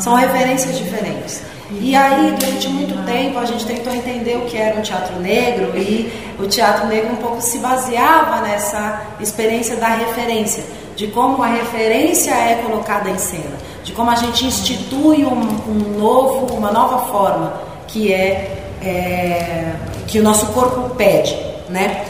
[0.00, 1.42] São referências diferentes.
[1.70, 5.76] E aí, durante muito tempo, a gente tentou entender o que era um teatro negro
[5.78, 10.64] e o teatro negro um pouco se baseava nessa experiência da referência,
[10.96, 15.98] de como a referência é colocada em cena, de como a gente institui um, um
[15.98, 17.54] novo, uma nova forma
[17.86, 19.72] que é é,
[20.06, 21.36] que o nosso corpo pede,
[21.68, 22.04] né?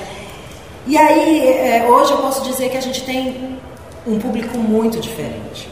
[0.87, 3.59] E aí, é, hoje eu posso dizer que a gente tem
[4.07, 5.69] um público muito diferente,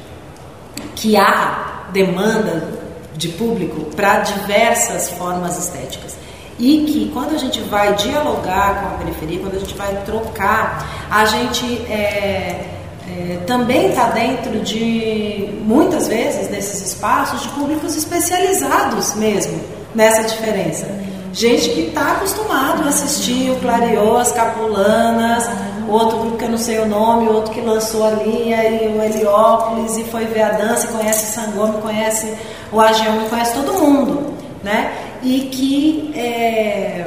[0.94, 2.78] que há demanda
[3.16, 6.16] de público para diversas formas estéticas
[6.58, 11.08] e que quando a gente vai dialogar com a periferia, quando a gente vai trocar,
[11.11, 12.66] a gente é,
[13.08, 19.58] é, também está dentro de muitas vezes desses espaços de públicos especializados mesmo
[19.94, 20.86] nessa diferença.
[21.33, 25.49] Gente que está acostumado a assistir o Clareou, as Capulanas,
[25.89, 29.03] outro grupo que eu não sei o nome, outro que lançou a linha, e o
[29.03, 32.37] Heliópolis, e foi ver a dança, e conhece o Sangome, conhece
[32.72, 34.93] o Agião, conhece todo mundo, né?
[35.22, 37.07] E que, é,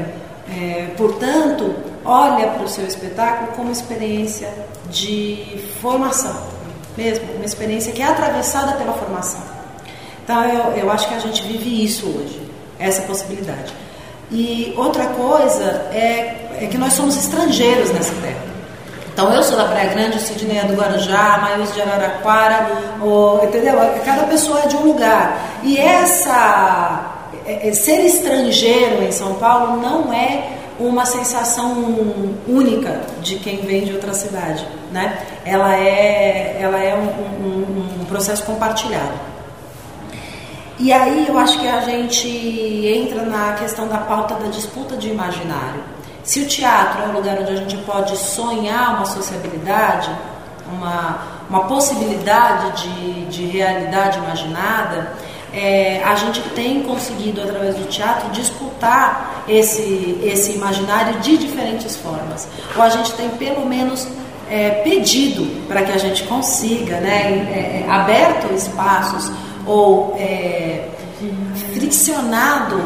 [0.50, 4.50] é, portanto, olha para o seu espetáculo como experiência
[4.90, 6.36] de formação,
[6.96, 9.42] mesmo, uma experiência que é atravessada pela formação.
[10.24, 12.42] Então, eu, eu acho que a gente vive isso hoje,
[12.80, 13.83] essa possibilidade.
[14.34, 15.64] E outra coisa
[15.94, 18.42] é, é que nós somos estrangeiros nessa terra.
[19.14, 22.68] Então eu sou da Praia Grande, o Sidney é do Guarujá, Maius de Araraquara,
[23.00, 23.76] ou, entendeu?
[24.04, 25.60] Cada pessoa é de um lugar.
[25.62, 27.14] E essa
[27.46, 31.72] é, é, ser estrangeiro em São Paulo não é uma sensação
[32.48, 35.20] única de quem vem de outra cidade, né?
[35.46, 39.33] Ela é, ela é um, um, um processo compartilhado.
[40.80, 45.10] E aí eu acho que a gente entra na questão da pauta da disputa de
[45.10, 45.84] imaginário.
[46.24, 50.10] Se o teatro é um lugar onde a gente pode sonhar uma sociabilidade,
[50.72, 51.20] uma,
[51.50, 55.14] uma possibilidade de, de realidade imaginada,
[55.54, 62.48] é, a gente tem conseguido, através do teatro, disputar esse, esse imaginário de diferentes formas.
[62.76, 64.08] Ou a gente tem, pelo menos,
[64.50, 69.32] é, pedido para que a gente consiga, né, é, é aberto espaços
[69.66, 70.90] ou é,
[71.74, 72.82] friccionado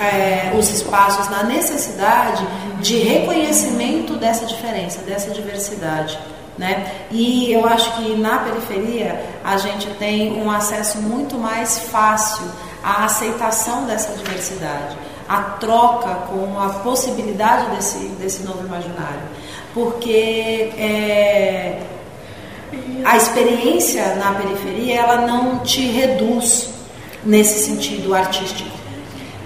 [0.00, 2.46] é, os espaços na necessidade
[2.80, 6.18] de reconhecimento dessa diferença, dessa diversidade.
[6.56, 6.92] Né?
[7.10, 12.46] E eu acho que na periferia a gente tem um acesso muito mais fácil
[12.82, 14.96] à aceitação dessa diversidade,
[15.28, 19.22] à troca com a possibilidade desse, desse novo imaginário.
[19.72, 21.80] Porque é,
[23.04, 26.70] a experiência na periferia ela não te reduz
[27.24, 28.70] nesse sentido artístico.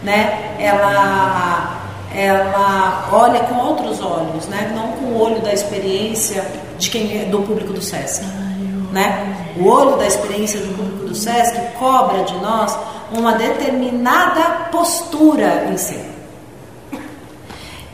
[0.03, 0.57] Né?
[0.59, 1.81] Ela
[2.15, 4.73] ela olha com outros olhos, né?
[4.75, 6.47] não com o olho da experiência
[6.79, 8.25] de quem é do público do SESC.
[8.93, 9.37] Né?
[9.59, 12.79] O olho da experiência do público do SESC cobra de nós
[13.13, 16.01] uma determinada postura em si.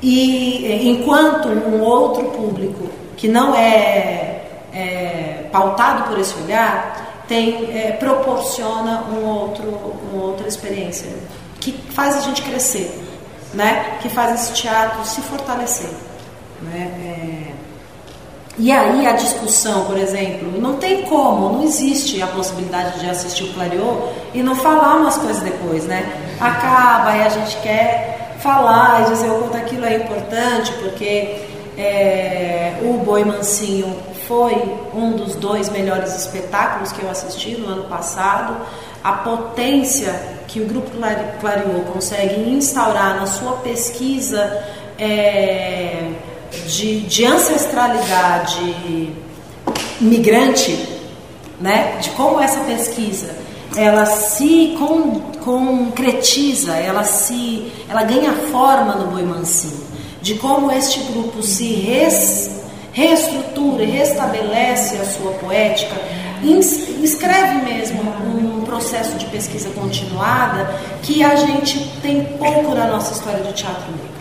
[0.03, 4.43] E enquanto um outro público que não é,
[4.73, 9.65] é pautado por esse olhar tem é, proporciona um outro,
[10.13, 11.09] uma outra experiência
[11.61, 13.09] que faz a gente crescer
[13.55, 15.91] né, que faz esse teatro se fortalecer.
[16.63, 16.91] Né?
[17.05, 17.61] É...
[18.59, 23.45] E aí a discussão, por exemplo, não tem como, não existe a possibilidade de assistir
[23.45, 26.05] o Clareô e não falar umas coisas depois, né?
[26.39, 31.41] Acaba e a gente quer falar e dizer o quanto aquilo é importante, porque
[31.79, 33.97] é, o Boi Mansinho
[34.31, 34.55] foi
[34.95, 38.57] um dos dois melhores espetáculos que eu assisti no ano passado.
[39.03, 40.15] A potência
[40.47, 40.89] que o Grupo
[41.41, 44.65] Clariô consegue instaurar na sua pesquisa
[44.97, 46.13] é,
[46.69, 49.17] de, de ancestralidade
[50.01, 50.79] migrante,
[51.61, 53.35] né, de como essa pesquisa
[53.77, 59.81] ela se con, concretiza, ela se, ela ganha forma no Boi Mansinho,
[60.23, 62.60] de como este grupo se res,
[62.93, 65.97] reestrutura e restabelece a sua poética,
[67.03, 73.41] escreve mesmo um processo de pesquisa continuada que a gente tem pouco na nossa história
[73.41, 74.21] do teatro negro.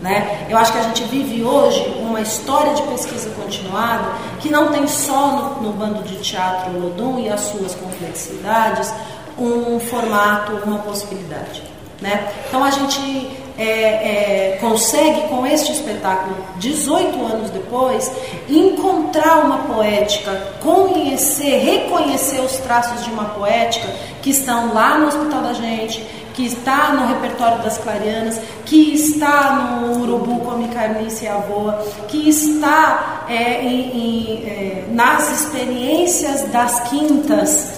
[0.00, 0.46] Né?
[0.48, 4.86] Eu acho que a gente vive hoje uma história de pesquisa continuada que não tem
[4.86, 8.92] só no, no bando de teatro Lodum e as suas complexidades
[9.38, 11.62] um formato, uma possibilidade.
[12.00, 12.32] Né?
[12.48, 18.10] Então a gente é, é, consegue com este espetáculo, 18 anos depois,
[18.48, 20.30] encontrar uma poética,
[20.60, 23.88] conhecer, reconhecer os traços de uma poética
[24.22, 26.00] que estão lá no Hospital da Gente,
[26.34, 32.28] que está no repertório das Clarianas, que está no Urubu Come Carnice e Avoa, que
[32.28, 37.77] está é, em, em, é, nas experiências das quintas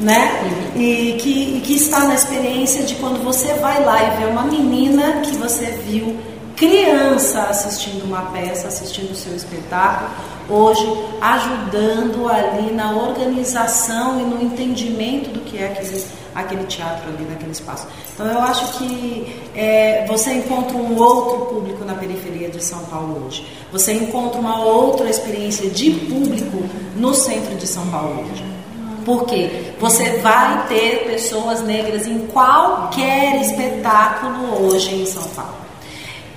[0.00, 0.72] né?
[0.74, 5.20] E que, que está na experiência de quando você vai lá e vê uma menina
[5.20, 6.16] que você viu
[6.56, 10.10] criança assistindo uma peça, assistindo o seu espetáculo,
[10.48, 10.86] hoje
[11.20, 17.52] ajudando ali na organização e no entendimento do que é aquele, aquele teatro ali naquele
[17.52, 17.86] espaço.
[18.12, 23.24] Então eu acho que é, você encontra um outro público na periferia de São Paulo
[23.26, 23.46] hoje.
[23.72, 26.62] Você encontra uma outra experiência de público
[26.94, 28.59] no centro de São Paulo hoje.
[29.04, 29.72] Por quê?
[29.78, 35.54] Você vai ter pessoas negras em qualquer espetáculo hoje em São Paulo.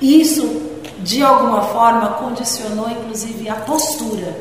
[0.01, 0.61] Isso,
[0.99, 4.35] de alguma forma, condicionou inclusive a postura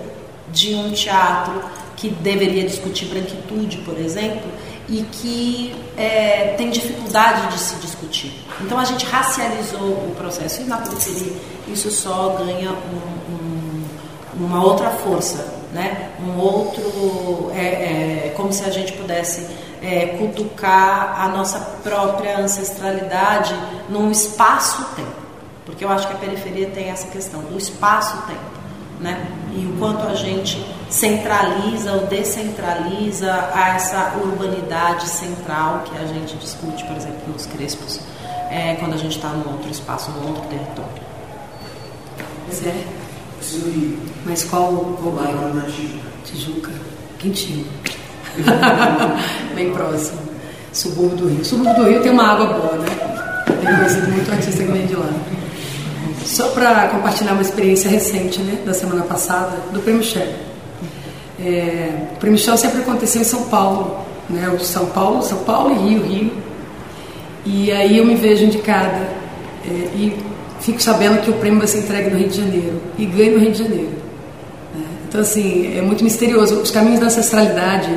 [0.52, 1.62] de um teatro
[1.96, 4.50] que deveria discutir branquitude, por exemplo,
[4.88, 8.32] e que é, tem dificuldade de se discutir.
[8.60, 11.32] Então a gente racializou o processo e na periferia
[11.68, 16.10] isso só ganha um, um, uma outra força, né?
[16.20, 17.50] um outro.
[17.54, 19.46] É, é, como se a gente pudesse
[19.82, 23.54] é, cutucar a nossa própria ancestralidade
[23.88, 25.22] num espaço-tempo.
[25.66, 28.62] Porque eu acho que a periferia tem essa questão do espaço-tempo.
[29.00, 29.26] Né?
[29.52, 33.32] E o quanto a gente centraliza ou descentraliza
[33.74, 38.00] essa urbanidade central que a gente discute, por exemplo, nos Crespos,
[38.48, 41.02] é, quando a gente está num outro espaço, num outro território.
[43.42, 44.12] É.
[44.24, 45.62] Mas qual o bairro?
[46.24, 46.70] Tijuca.
[47.18, 47.66] Quentinho.
[49.54, 50.18] Bem próximo.
[50.72, 51.44] Subúrbio do Rio.
[51.44, 52.86] Subúrbio do Rio tem uma água boa, né?
[53.46, 55.08] Tem conhecido muito artista que vem de lá.
[56.24, 60.32] Só para compartilhar uma experiência recente, né, da semana passada, do Prêmio Shell.
[61.38, 63.98] É, o Prêmio Shell sempre aconteceu em São Paulo,
[64.30, 66.32] né, o São Paulo, São Paulo e Rio, Rio.
[67.44, 69.08] E aí eu me vejo indicada
[69.66, 70.16] é, e
[70.62, 73.38] fico sabendo que o prêmio vai ser entregue no Rio de Janeiro e ganho no
[73.40, 73.92] Rio de Janeiro.
[74.74, 74.84] Né?
[75.08, 76.56] Então assim é muito misterioso.
[76.56, 77.90] Os caminhos da ancestralidade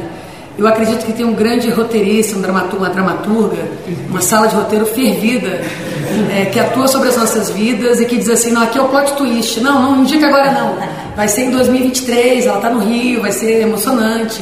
[0.57, 3.61] eu acredito que tem um grande roteirista, um dramaturgo, uma dramaturga,
[4.09, 5.61] uma sala de roteiro fervida,
[6.33, 8.87] é, que atua sobre as nossas vidas e que diz assim, não, aqui é o
[8.87, 9.59] plot twist.
[9.59, 10.77] Não, não indica agora não.
[11.13, 14.41] Vai ser em 2023, ela está no Rio, vai ser emocionante.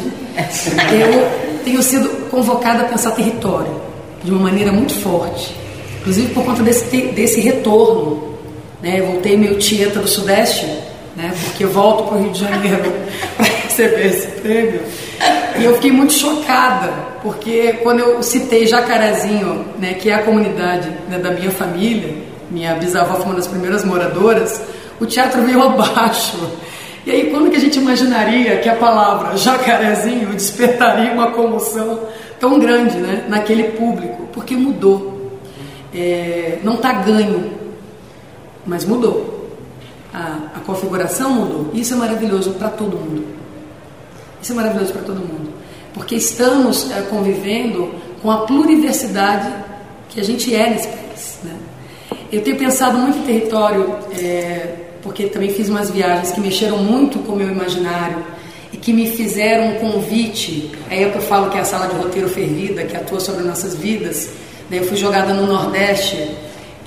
[0.91, 3.81] Eu tenho sido convocada a pensar território
[4.23, 5.62] de uma maneira muito forte.
[6.03, 8.35] Inclusive por conta desse, desse retorno.
[8.81, 9.01] Né?
[9.01, 10.65] Voltei meio tieta do Sudeste,
[11.15, 11.33] né?
[11.45, 12.91] porque eu volto para o Rio de Janeiro
[13.37, 14.81] para receber esse prêmio.
[15.57, 16.91] E eu fiquei muito chocada,
[17.21, 22.13] porque quando eu citei Jacarezinho, né, que é a comunidade né, da minha família,
[22.51, 24.61] minha bisavó foi uma das primeiras moradoras,
[24.99, 26.37] o teatro veio abaixo.
[27.05, 31.99] E aí, quando que a gente imaginaria que a palavra jacarezinho despertaria uma comoção
[32.39, 34.27] tão grande né, naquele público?
[34.33, 35.12] Porque mudou.
[35.93, 37.51] É, não está ganho,
[38.65, 39.49] mas mudou.
[40.13, 41.71] A, a configuração mudou.
[41.73, 43.25] Isso é maravilhoso para todo mundo.
[44.41, 45.53] Isso é maravilhoso para todo mundo,
[45.93, 49.49] porque estamos é, convivendo com a pluriversidade
[50.09, 51.39] que a gente é nesse país.
[51.43, 51.55] Né?
[52.29, 57.19] Eu tenho pensado muito em território, é, porque também fiz umas viagens que mexeram muito
[57.19, 58.21] com o meu imaginário
[58.73, 60.71] e que me fizeram um convite.
[60.89, 63.45] É eu que eu falo que é a sala de roteiro fervida, que atua sobre
[63.45, 64.29] nossas vidas.
[64.69, 64.79] Né?
[64.79, 66.31] Eu fui jogada no Nordeste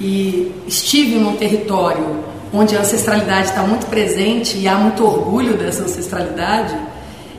[0.00, 5.82] e estive num território onde a ancestralidade está muito presente e há muito orgulho dessa
[5.82, 6.76] ancestralidade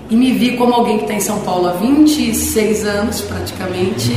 [0.09, 4.11] e me vi como alguém que está em São Paulo há 26 anos, praticamente,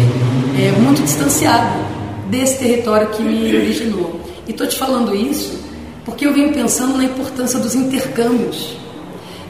[0.56, 1.84] é, muito distanciado
[2.28, 4.20] desse território que me originou.
[4.46, 5.58] E estou te falando isso
[6.04, 8.76] porque eu venho pensando na importância dos intercâmbios.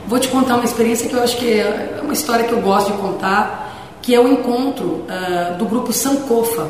[0.07, 2.93] Vou te contar uma experiência que eu acho que é uma história que eu gosto
[2.93, 3.70] de contar,
[4.03, 6.69] que é o encontro uh, do grupo Sankofa.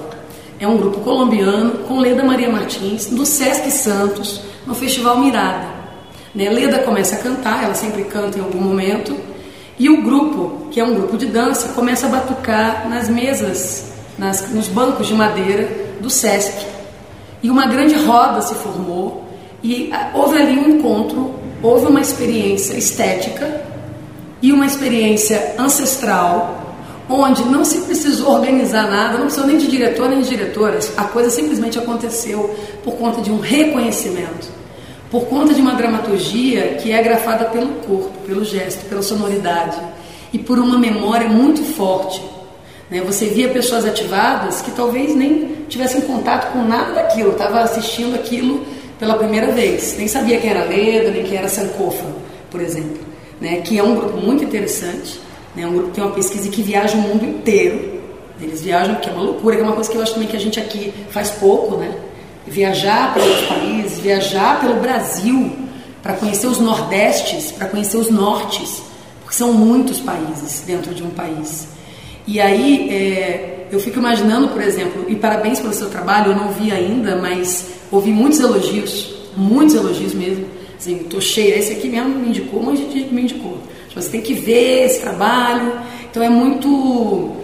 [0.58, 5.68] É um grupo colombiano com Leda Maria Martins, do Sesc Santos, no Festival Mirada.
[6.34, 6.50] Né?
[6.50, 9.16] Leda começa a cantar, ela sempre canta em algum momento,
[9.78, 14.50] e o grupo, que é um grupo de dança, começa a batucar nas mesas, nas,
[14.50, 15.66] nos bancos de madeira
[16.00, 16.66] do SESC.
[17.42, 19.24] E uma grande roda se formou
[19.62, 23.62] e ah, houve ali um encontro, houve uma experiência estética
[24.42, 26.59] e uma experiência ancestral,
[27.10, 31.04] onde não se precisou organizar nada, não precisou nem de diretor nem de diretoras, a
[31.04, 32.54] coisa simplesmente aconteceu
[32.84, 34.60] por conta de um reconhecimento
[35.10, 39.76] por conta de uma dramaturgia que é grafada pelo corpo, pelo gesto, pela sonoridade
[40.32, 42.22] e por uma memória muito forte.
[42.88, 43.00] Né?
[43.00, 48.64] Você via pessoas ativadas que talvez nem tivessem contato com nada daquilo, estava assistindo aquilo
[49.00, 52.06] pela primeira vez, nem sabia quem era Leda, nem quem era Sankofa,
[52.50, 53.00] por exemplo,
[53.40, 53.62] né?
[53.62, 55.18] que é um grupo muito interessante,
[55.54, 55.66] né?
[55.66, 58.00] um grupo que tem uma pesquisa que viaja o mundo inteiro.
[58.40, 60.36] Eles viajam, que é uma loucura, que é uma coisa que eu acho também que
[60.36, 61.94] a gente aqui faz pouco, né?
[62.46, 65.52] viajar para outros países, viajar pelo Brasil
[66.02, 68.82] para conhecer os nordestes, para conhecer os nortes,
[69.20, 71.68] porque são muitos países dentro de um país.
[72.26, 76.48] E aí é, eu fico imaginando, por exemplo, e parabéns pelo seu trabalho, eu não
[76.50, 80.46] vi ainda, mas ouvi muitos elogios, muitos elogios mesmo.
[80.76, 83.58] Assim, tô cheia, esse aqui mesmo me indicou, um monte de gente me indicou.
[83.94, 85.72] Você tem que ver esse trabalho.
[86.10, 87.36] Então é muito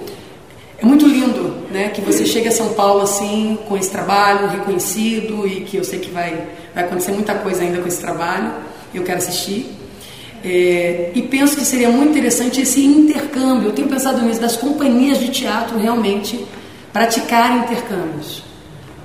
[0.78, 5.47] é muito lindo, né, que você chegue a São Paulo assim, com esse trabalho reconhecido
[5.47, 8.53] e que eu sei que vai vai acontecer muita coisa ainda com esse trabalho.
[8.94, 9.74] Eu quero assistir.
[10.44, 13.68] É, e penso que seria muito interessante esse intercâmbio.
[13.68, 16.47] Eu tenho pensado nisso, das companhias de teatro realmente
[16.92, 18.42] praticarem intercâmbios.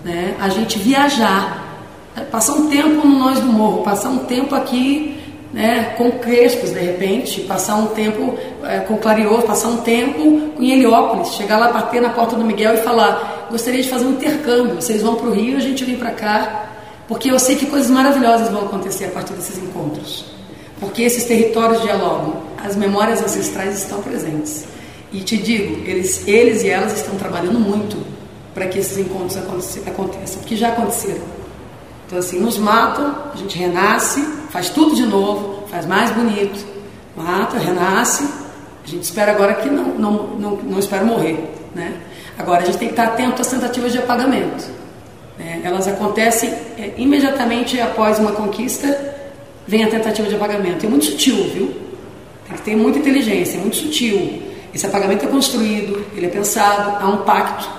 [0.04, 0.36] Né?
[0.40, 1.84] A gente viajar,
[2.30, 5.21] passar um tempo no Nós do Morro, passar um tempo aqui
[5.54, 10.72] né, com Crespos, de repente, passar um tempo é, com Clarior, passar um tempo em
[10.72, 14.76] Heliópolis, chegar lá, bater na porta do Miguel e falar: gostaria de fazer um intercâmbio,
[14.76, 16.70] vocês vão para o Rio, a gente vem para cá,
[17.08, 20.26] porque eu sei que coisas maravilhosas vão acontecer a partir desses encontros.
[20.80, 24.66] Porque esses territórios dialogam, as memórias ancestrais estão presentes.
[25.12, 27.98] E te digo, eles, eles e elas estão trabalhando muito
[28.54, 29.38] para que esses encontros
[29.86, 31.22] aconteçam, que já aconteceram.
[32.08, 36.64] Então, assim, nos matam, a gente renasce, faz tudo de novo, faz mais bonito,
[37.16, 38.24] mata, renasce.
[38.84, 42.00] A gente espera agora que não, não, não, não espera morrer, né?
[42.38, 44.66] Agora, a gente tem que estar atento às tentativas de apagamento.
[45.38, 45.62] Né?
[45.64, 49.16] Elas acontecem é, imediatamente após uma conquista
[49.68, 50.86] vem a tentativa de apagamento.
[50.86, 51.68] É muito sutil, viu?
[52.48, 54.42] Tem que ter muita inteligência, é muito sutil.
[54.74, 57.70] Esse apagamento é construído, ele é pensado, há um pacto,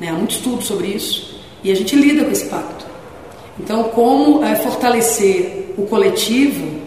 [0.00, 0.08] né?
[0.08, 2.87] há muito estudo sobre isso, e a gente lida com esse pacto.
[3.60, 6.78] Então, como é, fortalecer o coletivo,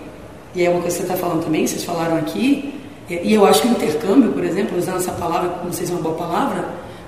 [0.56, 2.74] e é uma coisa que você está falando também, vocês falaram aqui,
[3.10, 5.96] e eu acho que o intercâmbio, por exemplo, usando essa palavra, não sei se é
[5.96, 6.66] uma boa palavra,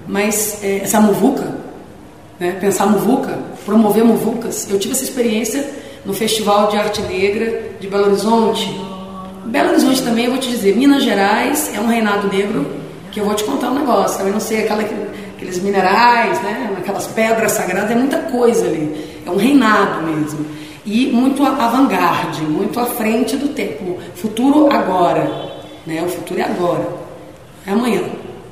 [0.07, 1.55] mas é, essa muvuca,
[2.39, 2.57] né?
[2.59, 4.69] pensar muvuca, promover muvucas.
[4.69, 5.65] Eu tive essa experiência
[6.05, 8.69] no Festival de Arte Negra de Belo Horizonte.
[9.45, 12.65] Belo Horizonte também, eu vou te dizer, Minas Gerais é um reinado negro
[13.11, 14.25] que eu vou te contar um negócio.
[14.25, 14.83] Eu não sei, aquela,
[15.35, 19.12] aqueles minerais, né, aquelas pedras sagradas, é muita coisa ali.
[19.25, 20.45] É um reinado mesmo.
[20.85, 23.97] E muito avant-garde, muito à frente do tempo.
[24.15, 25.53] Futuro agora.
[25.85, 26.01] Né?
[26.03, 26.87] O futuro é agora.
[27.65, 28.01] É amanhã.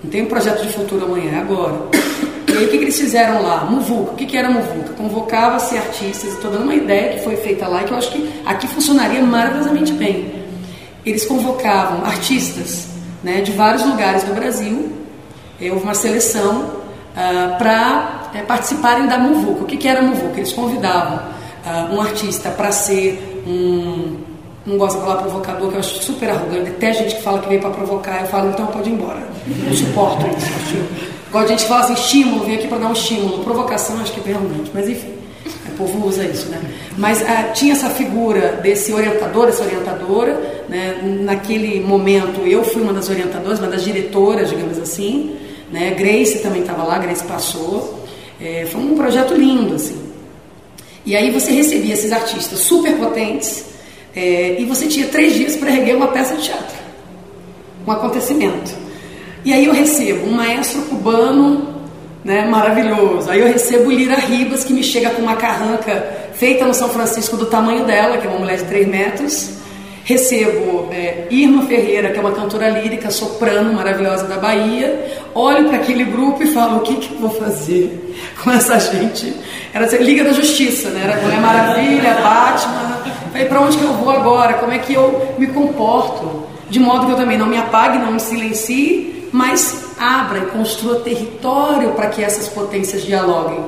[0.04, 1.76] Não tem um projeto de futuro amanhã, é agora.
[2.48, 3.66] E aí o que, que eles fizeram lá?
[3.66, 4.12] Muvuca.
[4.12, 4.94] O que, que era Muvuca?
[4.94, 8.30] Convocava-se artistas, estou dando uma ideia que foi feita lá e que eu acho que
[8.46, 10.42] aqui funcionaria maravilhosamente bem.
[11.06, 12.88] Eles convocavam artistas
[13.24, 14.92] né, de vários lugares do Brasil,
[15.62, 16.81] houve uma seleção
[17.16, 19.64] uh, ah, para é, participarem da Muvuca.
[19.64, 20.38] O que, que era Muvuca?
[20.38, 24.18] Eles convidavam uh, um artista para ser um.
[24.66, 26.70] Não gosto de falar provocador, que eu acho super arrogante.
[26.70, 29.28] Até gente que fala que veio para provocar, eu falo, então pode ir embora.
[29.48, 30.78] Não suporto isso.
[31.28, 33.44] Igual a gente fala assim, estímulo, vem aqui para dar um estímulo.
[33.44, 35.14] Provocação, acho que é realmente, mas enfim,
[35.68, 36.62] o povo usa isso, né?
[36.98, 41.00] Mas ah, tinha essa figura desse orientador, essa orientadora, né?
[41.22, 45.36] Naquele momento, eu fui uma das orientadoras, uma das diretoras, digamos assim,
[45.72, 45.92] né?
[45.92, 48.06] Grace também estava lá, Grace passou.
[48.40, 50.00] É, foi um projeto lindo, assim.
[51.06, 53.66] E aí você recebia esses artistas super potentes
[54.16, 56.76] é, e você tinha três dias para erguer uma peça de teatro,
[57.88, 58.72] um acontecimento.
[59.44, 61.82] E aí eu recebo um maestro cubano
[62.24, 63.30] né, maravilhoso.
[63.30, 67.36] Aí eu recebo Lira Ribas, que me chega com uma carranca feita no São Francisco
[67.36, 69.61] do tamanho dela, que é uma mulher de 3 metros.
[70.04, 75.24] Recebo é, Irma Ferreira, que é uma cantora lírica, soprano maravilhosa da Bahia.
[75.34, 79.34] Olho para aquele grupo e falo: o que, que eu vou fazer com essa gente?
[79.74, 81.02] Era assim, Liga da Justiça, né?
[81.04, 83.02] Era Mulher Maravilha, Batman.
[83.32, 84.54] Falei: para onde que eu vou agora?
[84.56, 86.46] Como é que eu me comporto?
[86.70, 91.00] De modo que eu também não me apague, não me silencie mas abra e construa
[91.00, 93.64] território para que essas potências dialoguem.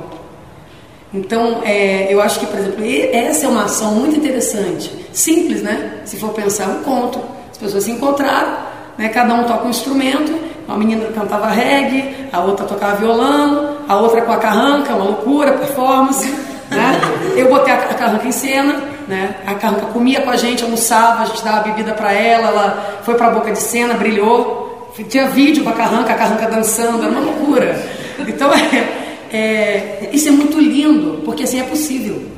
[1.14, 6.02] Então, é, eu acho que, por exemplo, essa é uma ação muito interessante, simples, né?
[6.06, 7.22] Se for pensar, um encontro.
[7.52, 8.58] As pessoas se encontraram,
[8.98, 9.10] né?
[9.10, 10.34] cada um toca um instrumento,
[10.68, 15.54] uma menina cantava reggae, a outra tocava violão, a outra com a carranca, uma loucura,
[15.54, 16.28] performance.
[16.70, 17.00] Né?
[17.38, 19.36] Eu botei a carranca em cena, né?
[19.46, 23.16] a carranca comia com a gente, almoçava, a gente dava bebida para ela, ela foi
[23.16, 24.92] para a boca de cena, brilhou.
[25.10, 27.80] Tinha vídeo com a carranca, a carranca dançando, era uma loucura.
[28.20, 28.52] Então,
[29.32, 32.33] é, é, isso é muito lindo, porque assim é possível.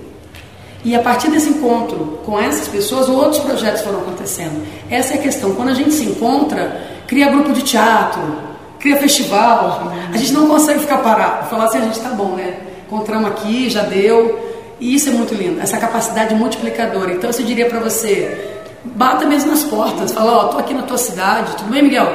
[0.85, 4.63] E a partir desse encontro com essas pessoas, outros projetos foram acontecendo.
[4.87, 5.55] Essa é a questão.
[5.55, 8.21] Quando a gente se encontra, cria grupo de teatro,
[8.79, 12.59] cria festival, a gente não consegue ficar parado, falar assim, a gente tá bom, né?
[12.85, 14.39] Encontramos aqui, já deu.
[14.79, 17.13] E isso é muito lindo, essa capacidade multiplicadora.
[17.13, 20.83] Então, eu diria para você, bata mesmo nas portas, fala, ó, oh, tô aqui na
[20.83, 22.13] tua cidade, tudo bem, Miguel?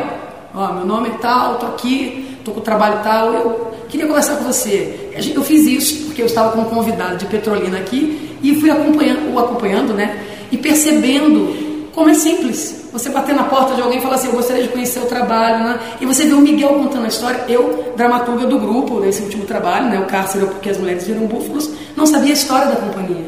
[0.54, 4.36] Ó, meu nome é tal, tô aqui, tô com o trabalho tal, eu queria conversar
[4.36, 5.10] com você.
[5.34, 9.34] Eu fiz isso porque eu estava com um convidado de Petrolina aqui e fui acompanhando,
[9.34, 10.24] o acompanhando, né?
[10.50, 12.88] E percebendo como é simples.
[12.92, 15.64] Você bater na porta de alguém e falar assim, eu gostaria de conhecer o trabalho,
[15.64, 15.80] né?
[16.00, 17.44] E você vê o Miguel contando a história.
[17.48, 20.00] Eu, dramaturga do grupo, desse último trabalho, né?
[20.00, 23.26] O cárcere porque as mulheres viram búfalos, não sabia a história da companhia.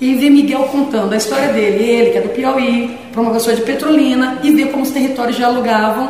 [0.00, 2.98] E ver Miguel contando a história dele, ele que é do Piauí,
[3.32, 6.08] pessoa de Petrolina, e ver como os territórios dialogavam,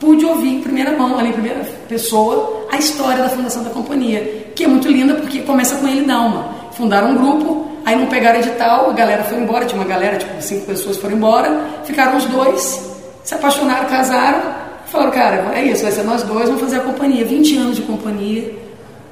[0.00, 4.50] pude ouvir em primeira mão, ali em primeira pessoa, a história da fundação da companhia,
[4.54, 6.63] que é muito linda porque começa com ele Dalma.
[6.74, 10.40] Fundaram um grupo, Aí não pegaram edital, a galera foi embora, tinha uma galera, tipo,
[10.40, 12.90] cinco pessoas foram embora, ficaram os dois,
[13.22, 14.40] se apaixonaram, casaram,
[14.86, 17.26] falaram, cara, é isso, vai ser nós dois, vamos fazer a companhia.
[17.26, 18.54] 20 anos de companhia,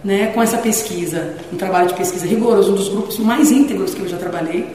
[0.02, 4.00] né, com essa pesquisa, um trabalho de pesquisa rigoroso, um dos grupos mais íntegros que
[4.00, 4.74] eu já trabalhei.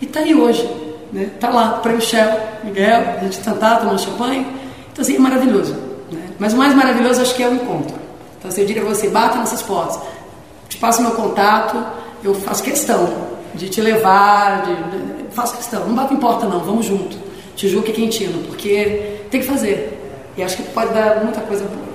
[0.00, 0.68] E tá aí hoje,
[1.12, 1.30] né?
[1.38, 4.46] Tá lá, Prêmio Shell, Miguel, a gente tentar tomar champanhe.
[4.92, 5.74] Então, assim, é maravilhoso.
[6.10, 6.22] Né?
[6.38, 7.96] Mas o mais maravilhoso acho que é o encontro.
[8.36, 9.98] Então, assim, eu diria a você, bata nessas portas,
[10.68, 11.76] te passo meu contato,
[12.22, 16.60] eu faço questão de te levar, de, de, faço questão, não bate em porta não,
[16.60, 17.16] vamos junto.
[17.56, 19.98] Tijuca e Quintino, porque tem que fazer.
[20.36, 21.88] E acho que pode dar muita coisa boa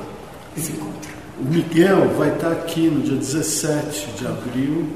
[0.58, 0.94] esse encontro.
[1.40, 4.88] O Miguel vai estar aqui no dia 17 de abril,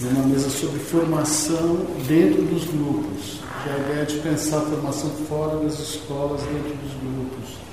[0.00, 3.40] numa mesa sobre formação dentro dos grupos.
[3.62, 7.63] Que a ideia é de pensar a formação fora das escolas, dentro dos grupos.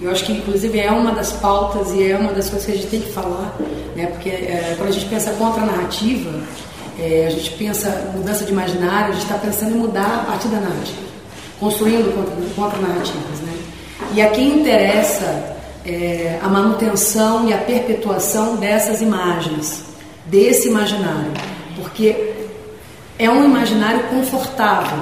[0.00, 2.74] Eu acho que, inclusive, é uma das pautas e é uma das coisas que a
[2.74, 3.54] gente tem que falar,
[3.94, 4.06] né?
[4.06, 6.40] porque é, quando a gente pensa contra a narrativa,
[6.98, 10.48] é, a gente pensa mudança de imaginário, a gente está pensando em mudar a partir
[10.48, 11.02] da narrativa,
[11.60, 13.40] construindo contra, contra narrativas.
[13.42, 13.58] Né?
[14.14, 19.84] E a quem interessa é, a manutenção e a perpetuação dessas imagens,
[20.26, 21.32] desse imaginário,
[21.76, 22.34] porque
[23.18, 24.98] é um imaginário confortável,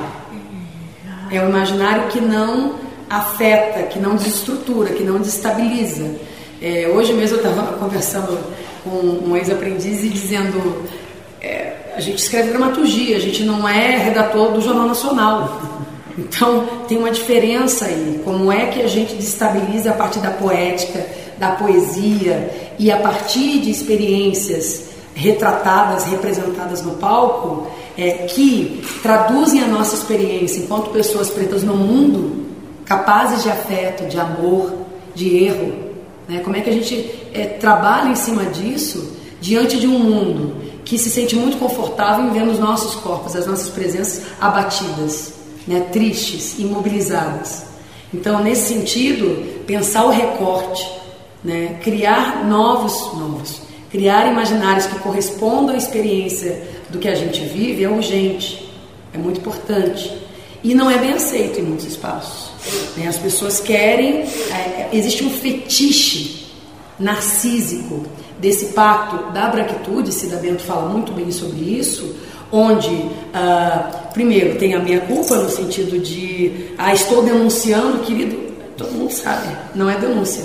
[1.31, 6.11] é um imaginário que não afeta, que não desestrutura, que não desestabiliza.
[6.61, 8.39] É, hoje mesmo eu estava conversando
[8.83, 8.91] com
[9.29, 10.85] um ex-aprendiz e dizendo:
[11.41, 15.61] é, a gente escreve dramaturgia, a gente não é redator do Jornal Nacional.
[16.19, 18.21] Então tem uma diferença aí.
[18.25, 23.61] Como é que a gente desestabiliza a partir da poética, da poesia e a partir
[23.61, 31.63] de experiências retratadas, representadas no palco, é, que traduzem a nossa experiência enquanto pessoas pretas
[31.63, 32.46] no mundo
[32.87, 34.73] capazes de afeto, de amor,
[35.15, 35.75] de erro.
[36.29, 36.39] Né?
[36.41, 40.97] Como é que a gente é, trabalha em cima disso diante de um mundo que
[40.97, 45.35] se sente muito confortável em vendo os nossos corpos, as nossas presenças abatidas,
[45.67, 45.81] né?
[45.93, 47.67] tristes, imobilizadas.
[48.15, 50.89] Então, nesse sentido, pensar o recorte,
[51.43, 51.81] né?
[51.83, 57.89] criar novos, novos, criar imaginários que correspondam à experiência do que a gente vive é
[57.89, 58.71] urgente,
[59.13, 60.25] é muito importante.
[60.63, 62.56] E não é bem aceito em muitos espaços.
[62.97, 63.07] Né?
[63.07, 66.47] As pessoas querem, é, existe um fetiche
[66.99, 68.07] narcísico
[68.39, 72.17] desse pacto da branquitude, Cida Bento fala muito bem sobre isso,
[72.53, 78.37] onde, ah, primeiro, tem a minha culpa no sentido de, ah, estou denunciando, querido,
[78.77, 80.45] todo mundo sabe, não é denúncia.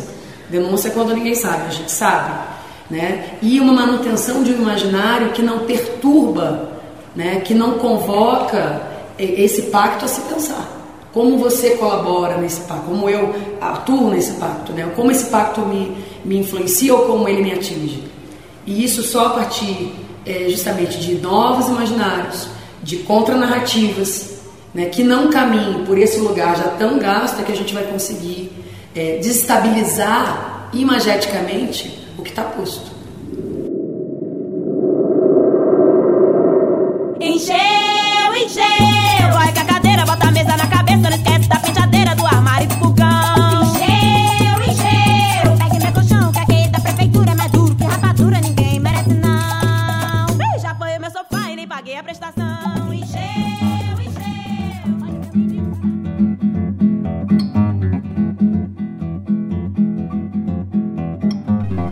[0.50, 2.52] Denúncia é quando ninguém sabe, a gente sabe.
[2.90, 3.38] Né?
[3.42, 6.72] E uma manutenção de um imaginário que não perturba,
[7.16, 7.40] né?
[7.40, 8.82] que não convoca
[9.18, 10.81] esse pacto a se pensar.
[11.14, 14.90] Como você colabora nesse pacto, como eu atuo nesse pacto, né?
[14.96, 18.04] como esse pacto me, me influencia ou como ele me atinge.
[18.66, 19.94] E isso só a partir
[20.26, 22.48] é, justamente de novos imaginários,
[22.82, 24.40] de contranarrativas,
[24.74, 24.86] né?
[24.86, 28.52] que não caminhem por esse lugar já tão gasto que a gente vai conseguir
[28.96, 33.01] é, desestabilizar imageticamente o que está posto.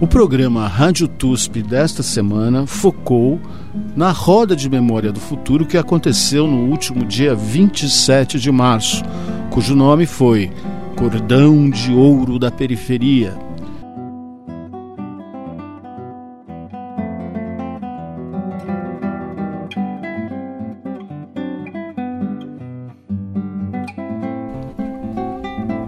[0.01, 3.37] O programa Rádio TUSP desta semana focou
[3.97, 9.03] na Roda de Memória do Futuro que aconteceu no último dia 27 de março,
[9.51, 10.49] cujo nome foi
[10.95, 13.37] Cordão de Ouro da Periferia.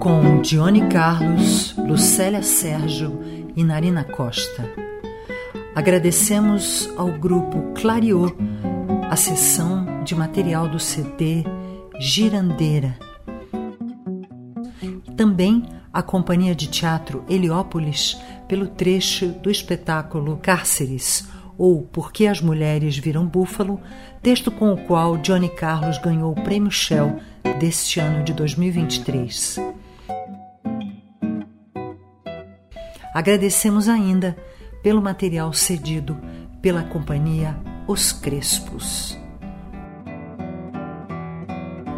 [0.02, 3.32] Com Dione Carlos, Lucélia Sérgio
[3.62, 4.68] e Narina Costa.
[5.76, 8.36] Agradecemos ao grupo Clariô
[9.08, 11.44] a sessão de material do CD
[12.00, 12.98] Girandeira.
[15.16, 22.42] Também a Companhia de Teatro Heliópolis pelo trecho do espetáculo Cárceres, ou Por que as
[22.42, 23.80] Mulheres Viram Búfalo,
[24.24, 27.20] texto com o qual Johnny Carlos ganhou o Prêmio Shell
[27.60, 29.60] deste ano de 2023.
[33.14, 34.38] Agradecemos ainda
[34.82, 36.18] pelo material cedido
[36.62, 37.58] pela companhia
[37.88, 39.18] Os Crespos.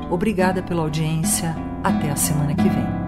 [0.09, 1.55] Obrigada pela audiência.
[1.83, 3.02] Até a semana que vem.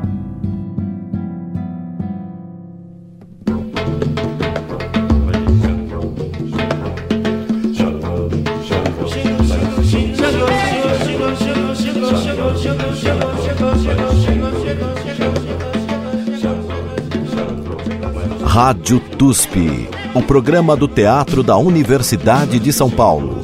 [18.55, 23.41] Rádio TUSP, o programa do Teatro da Universidade de São Paulo.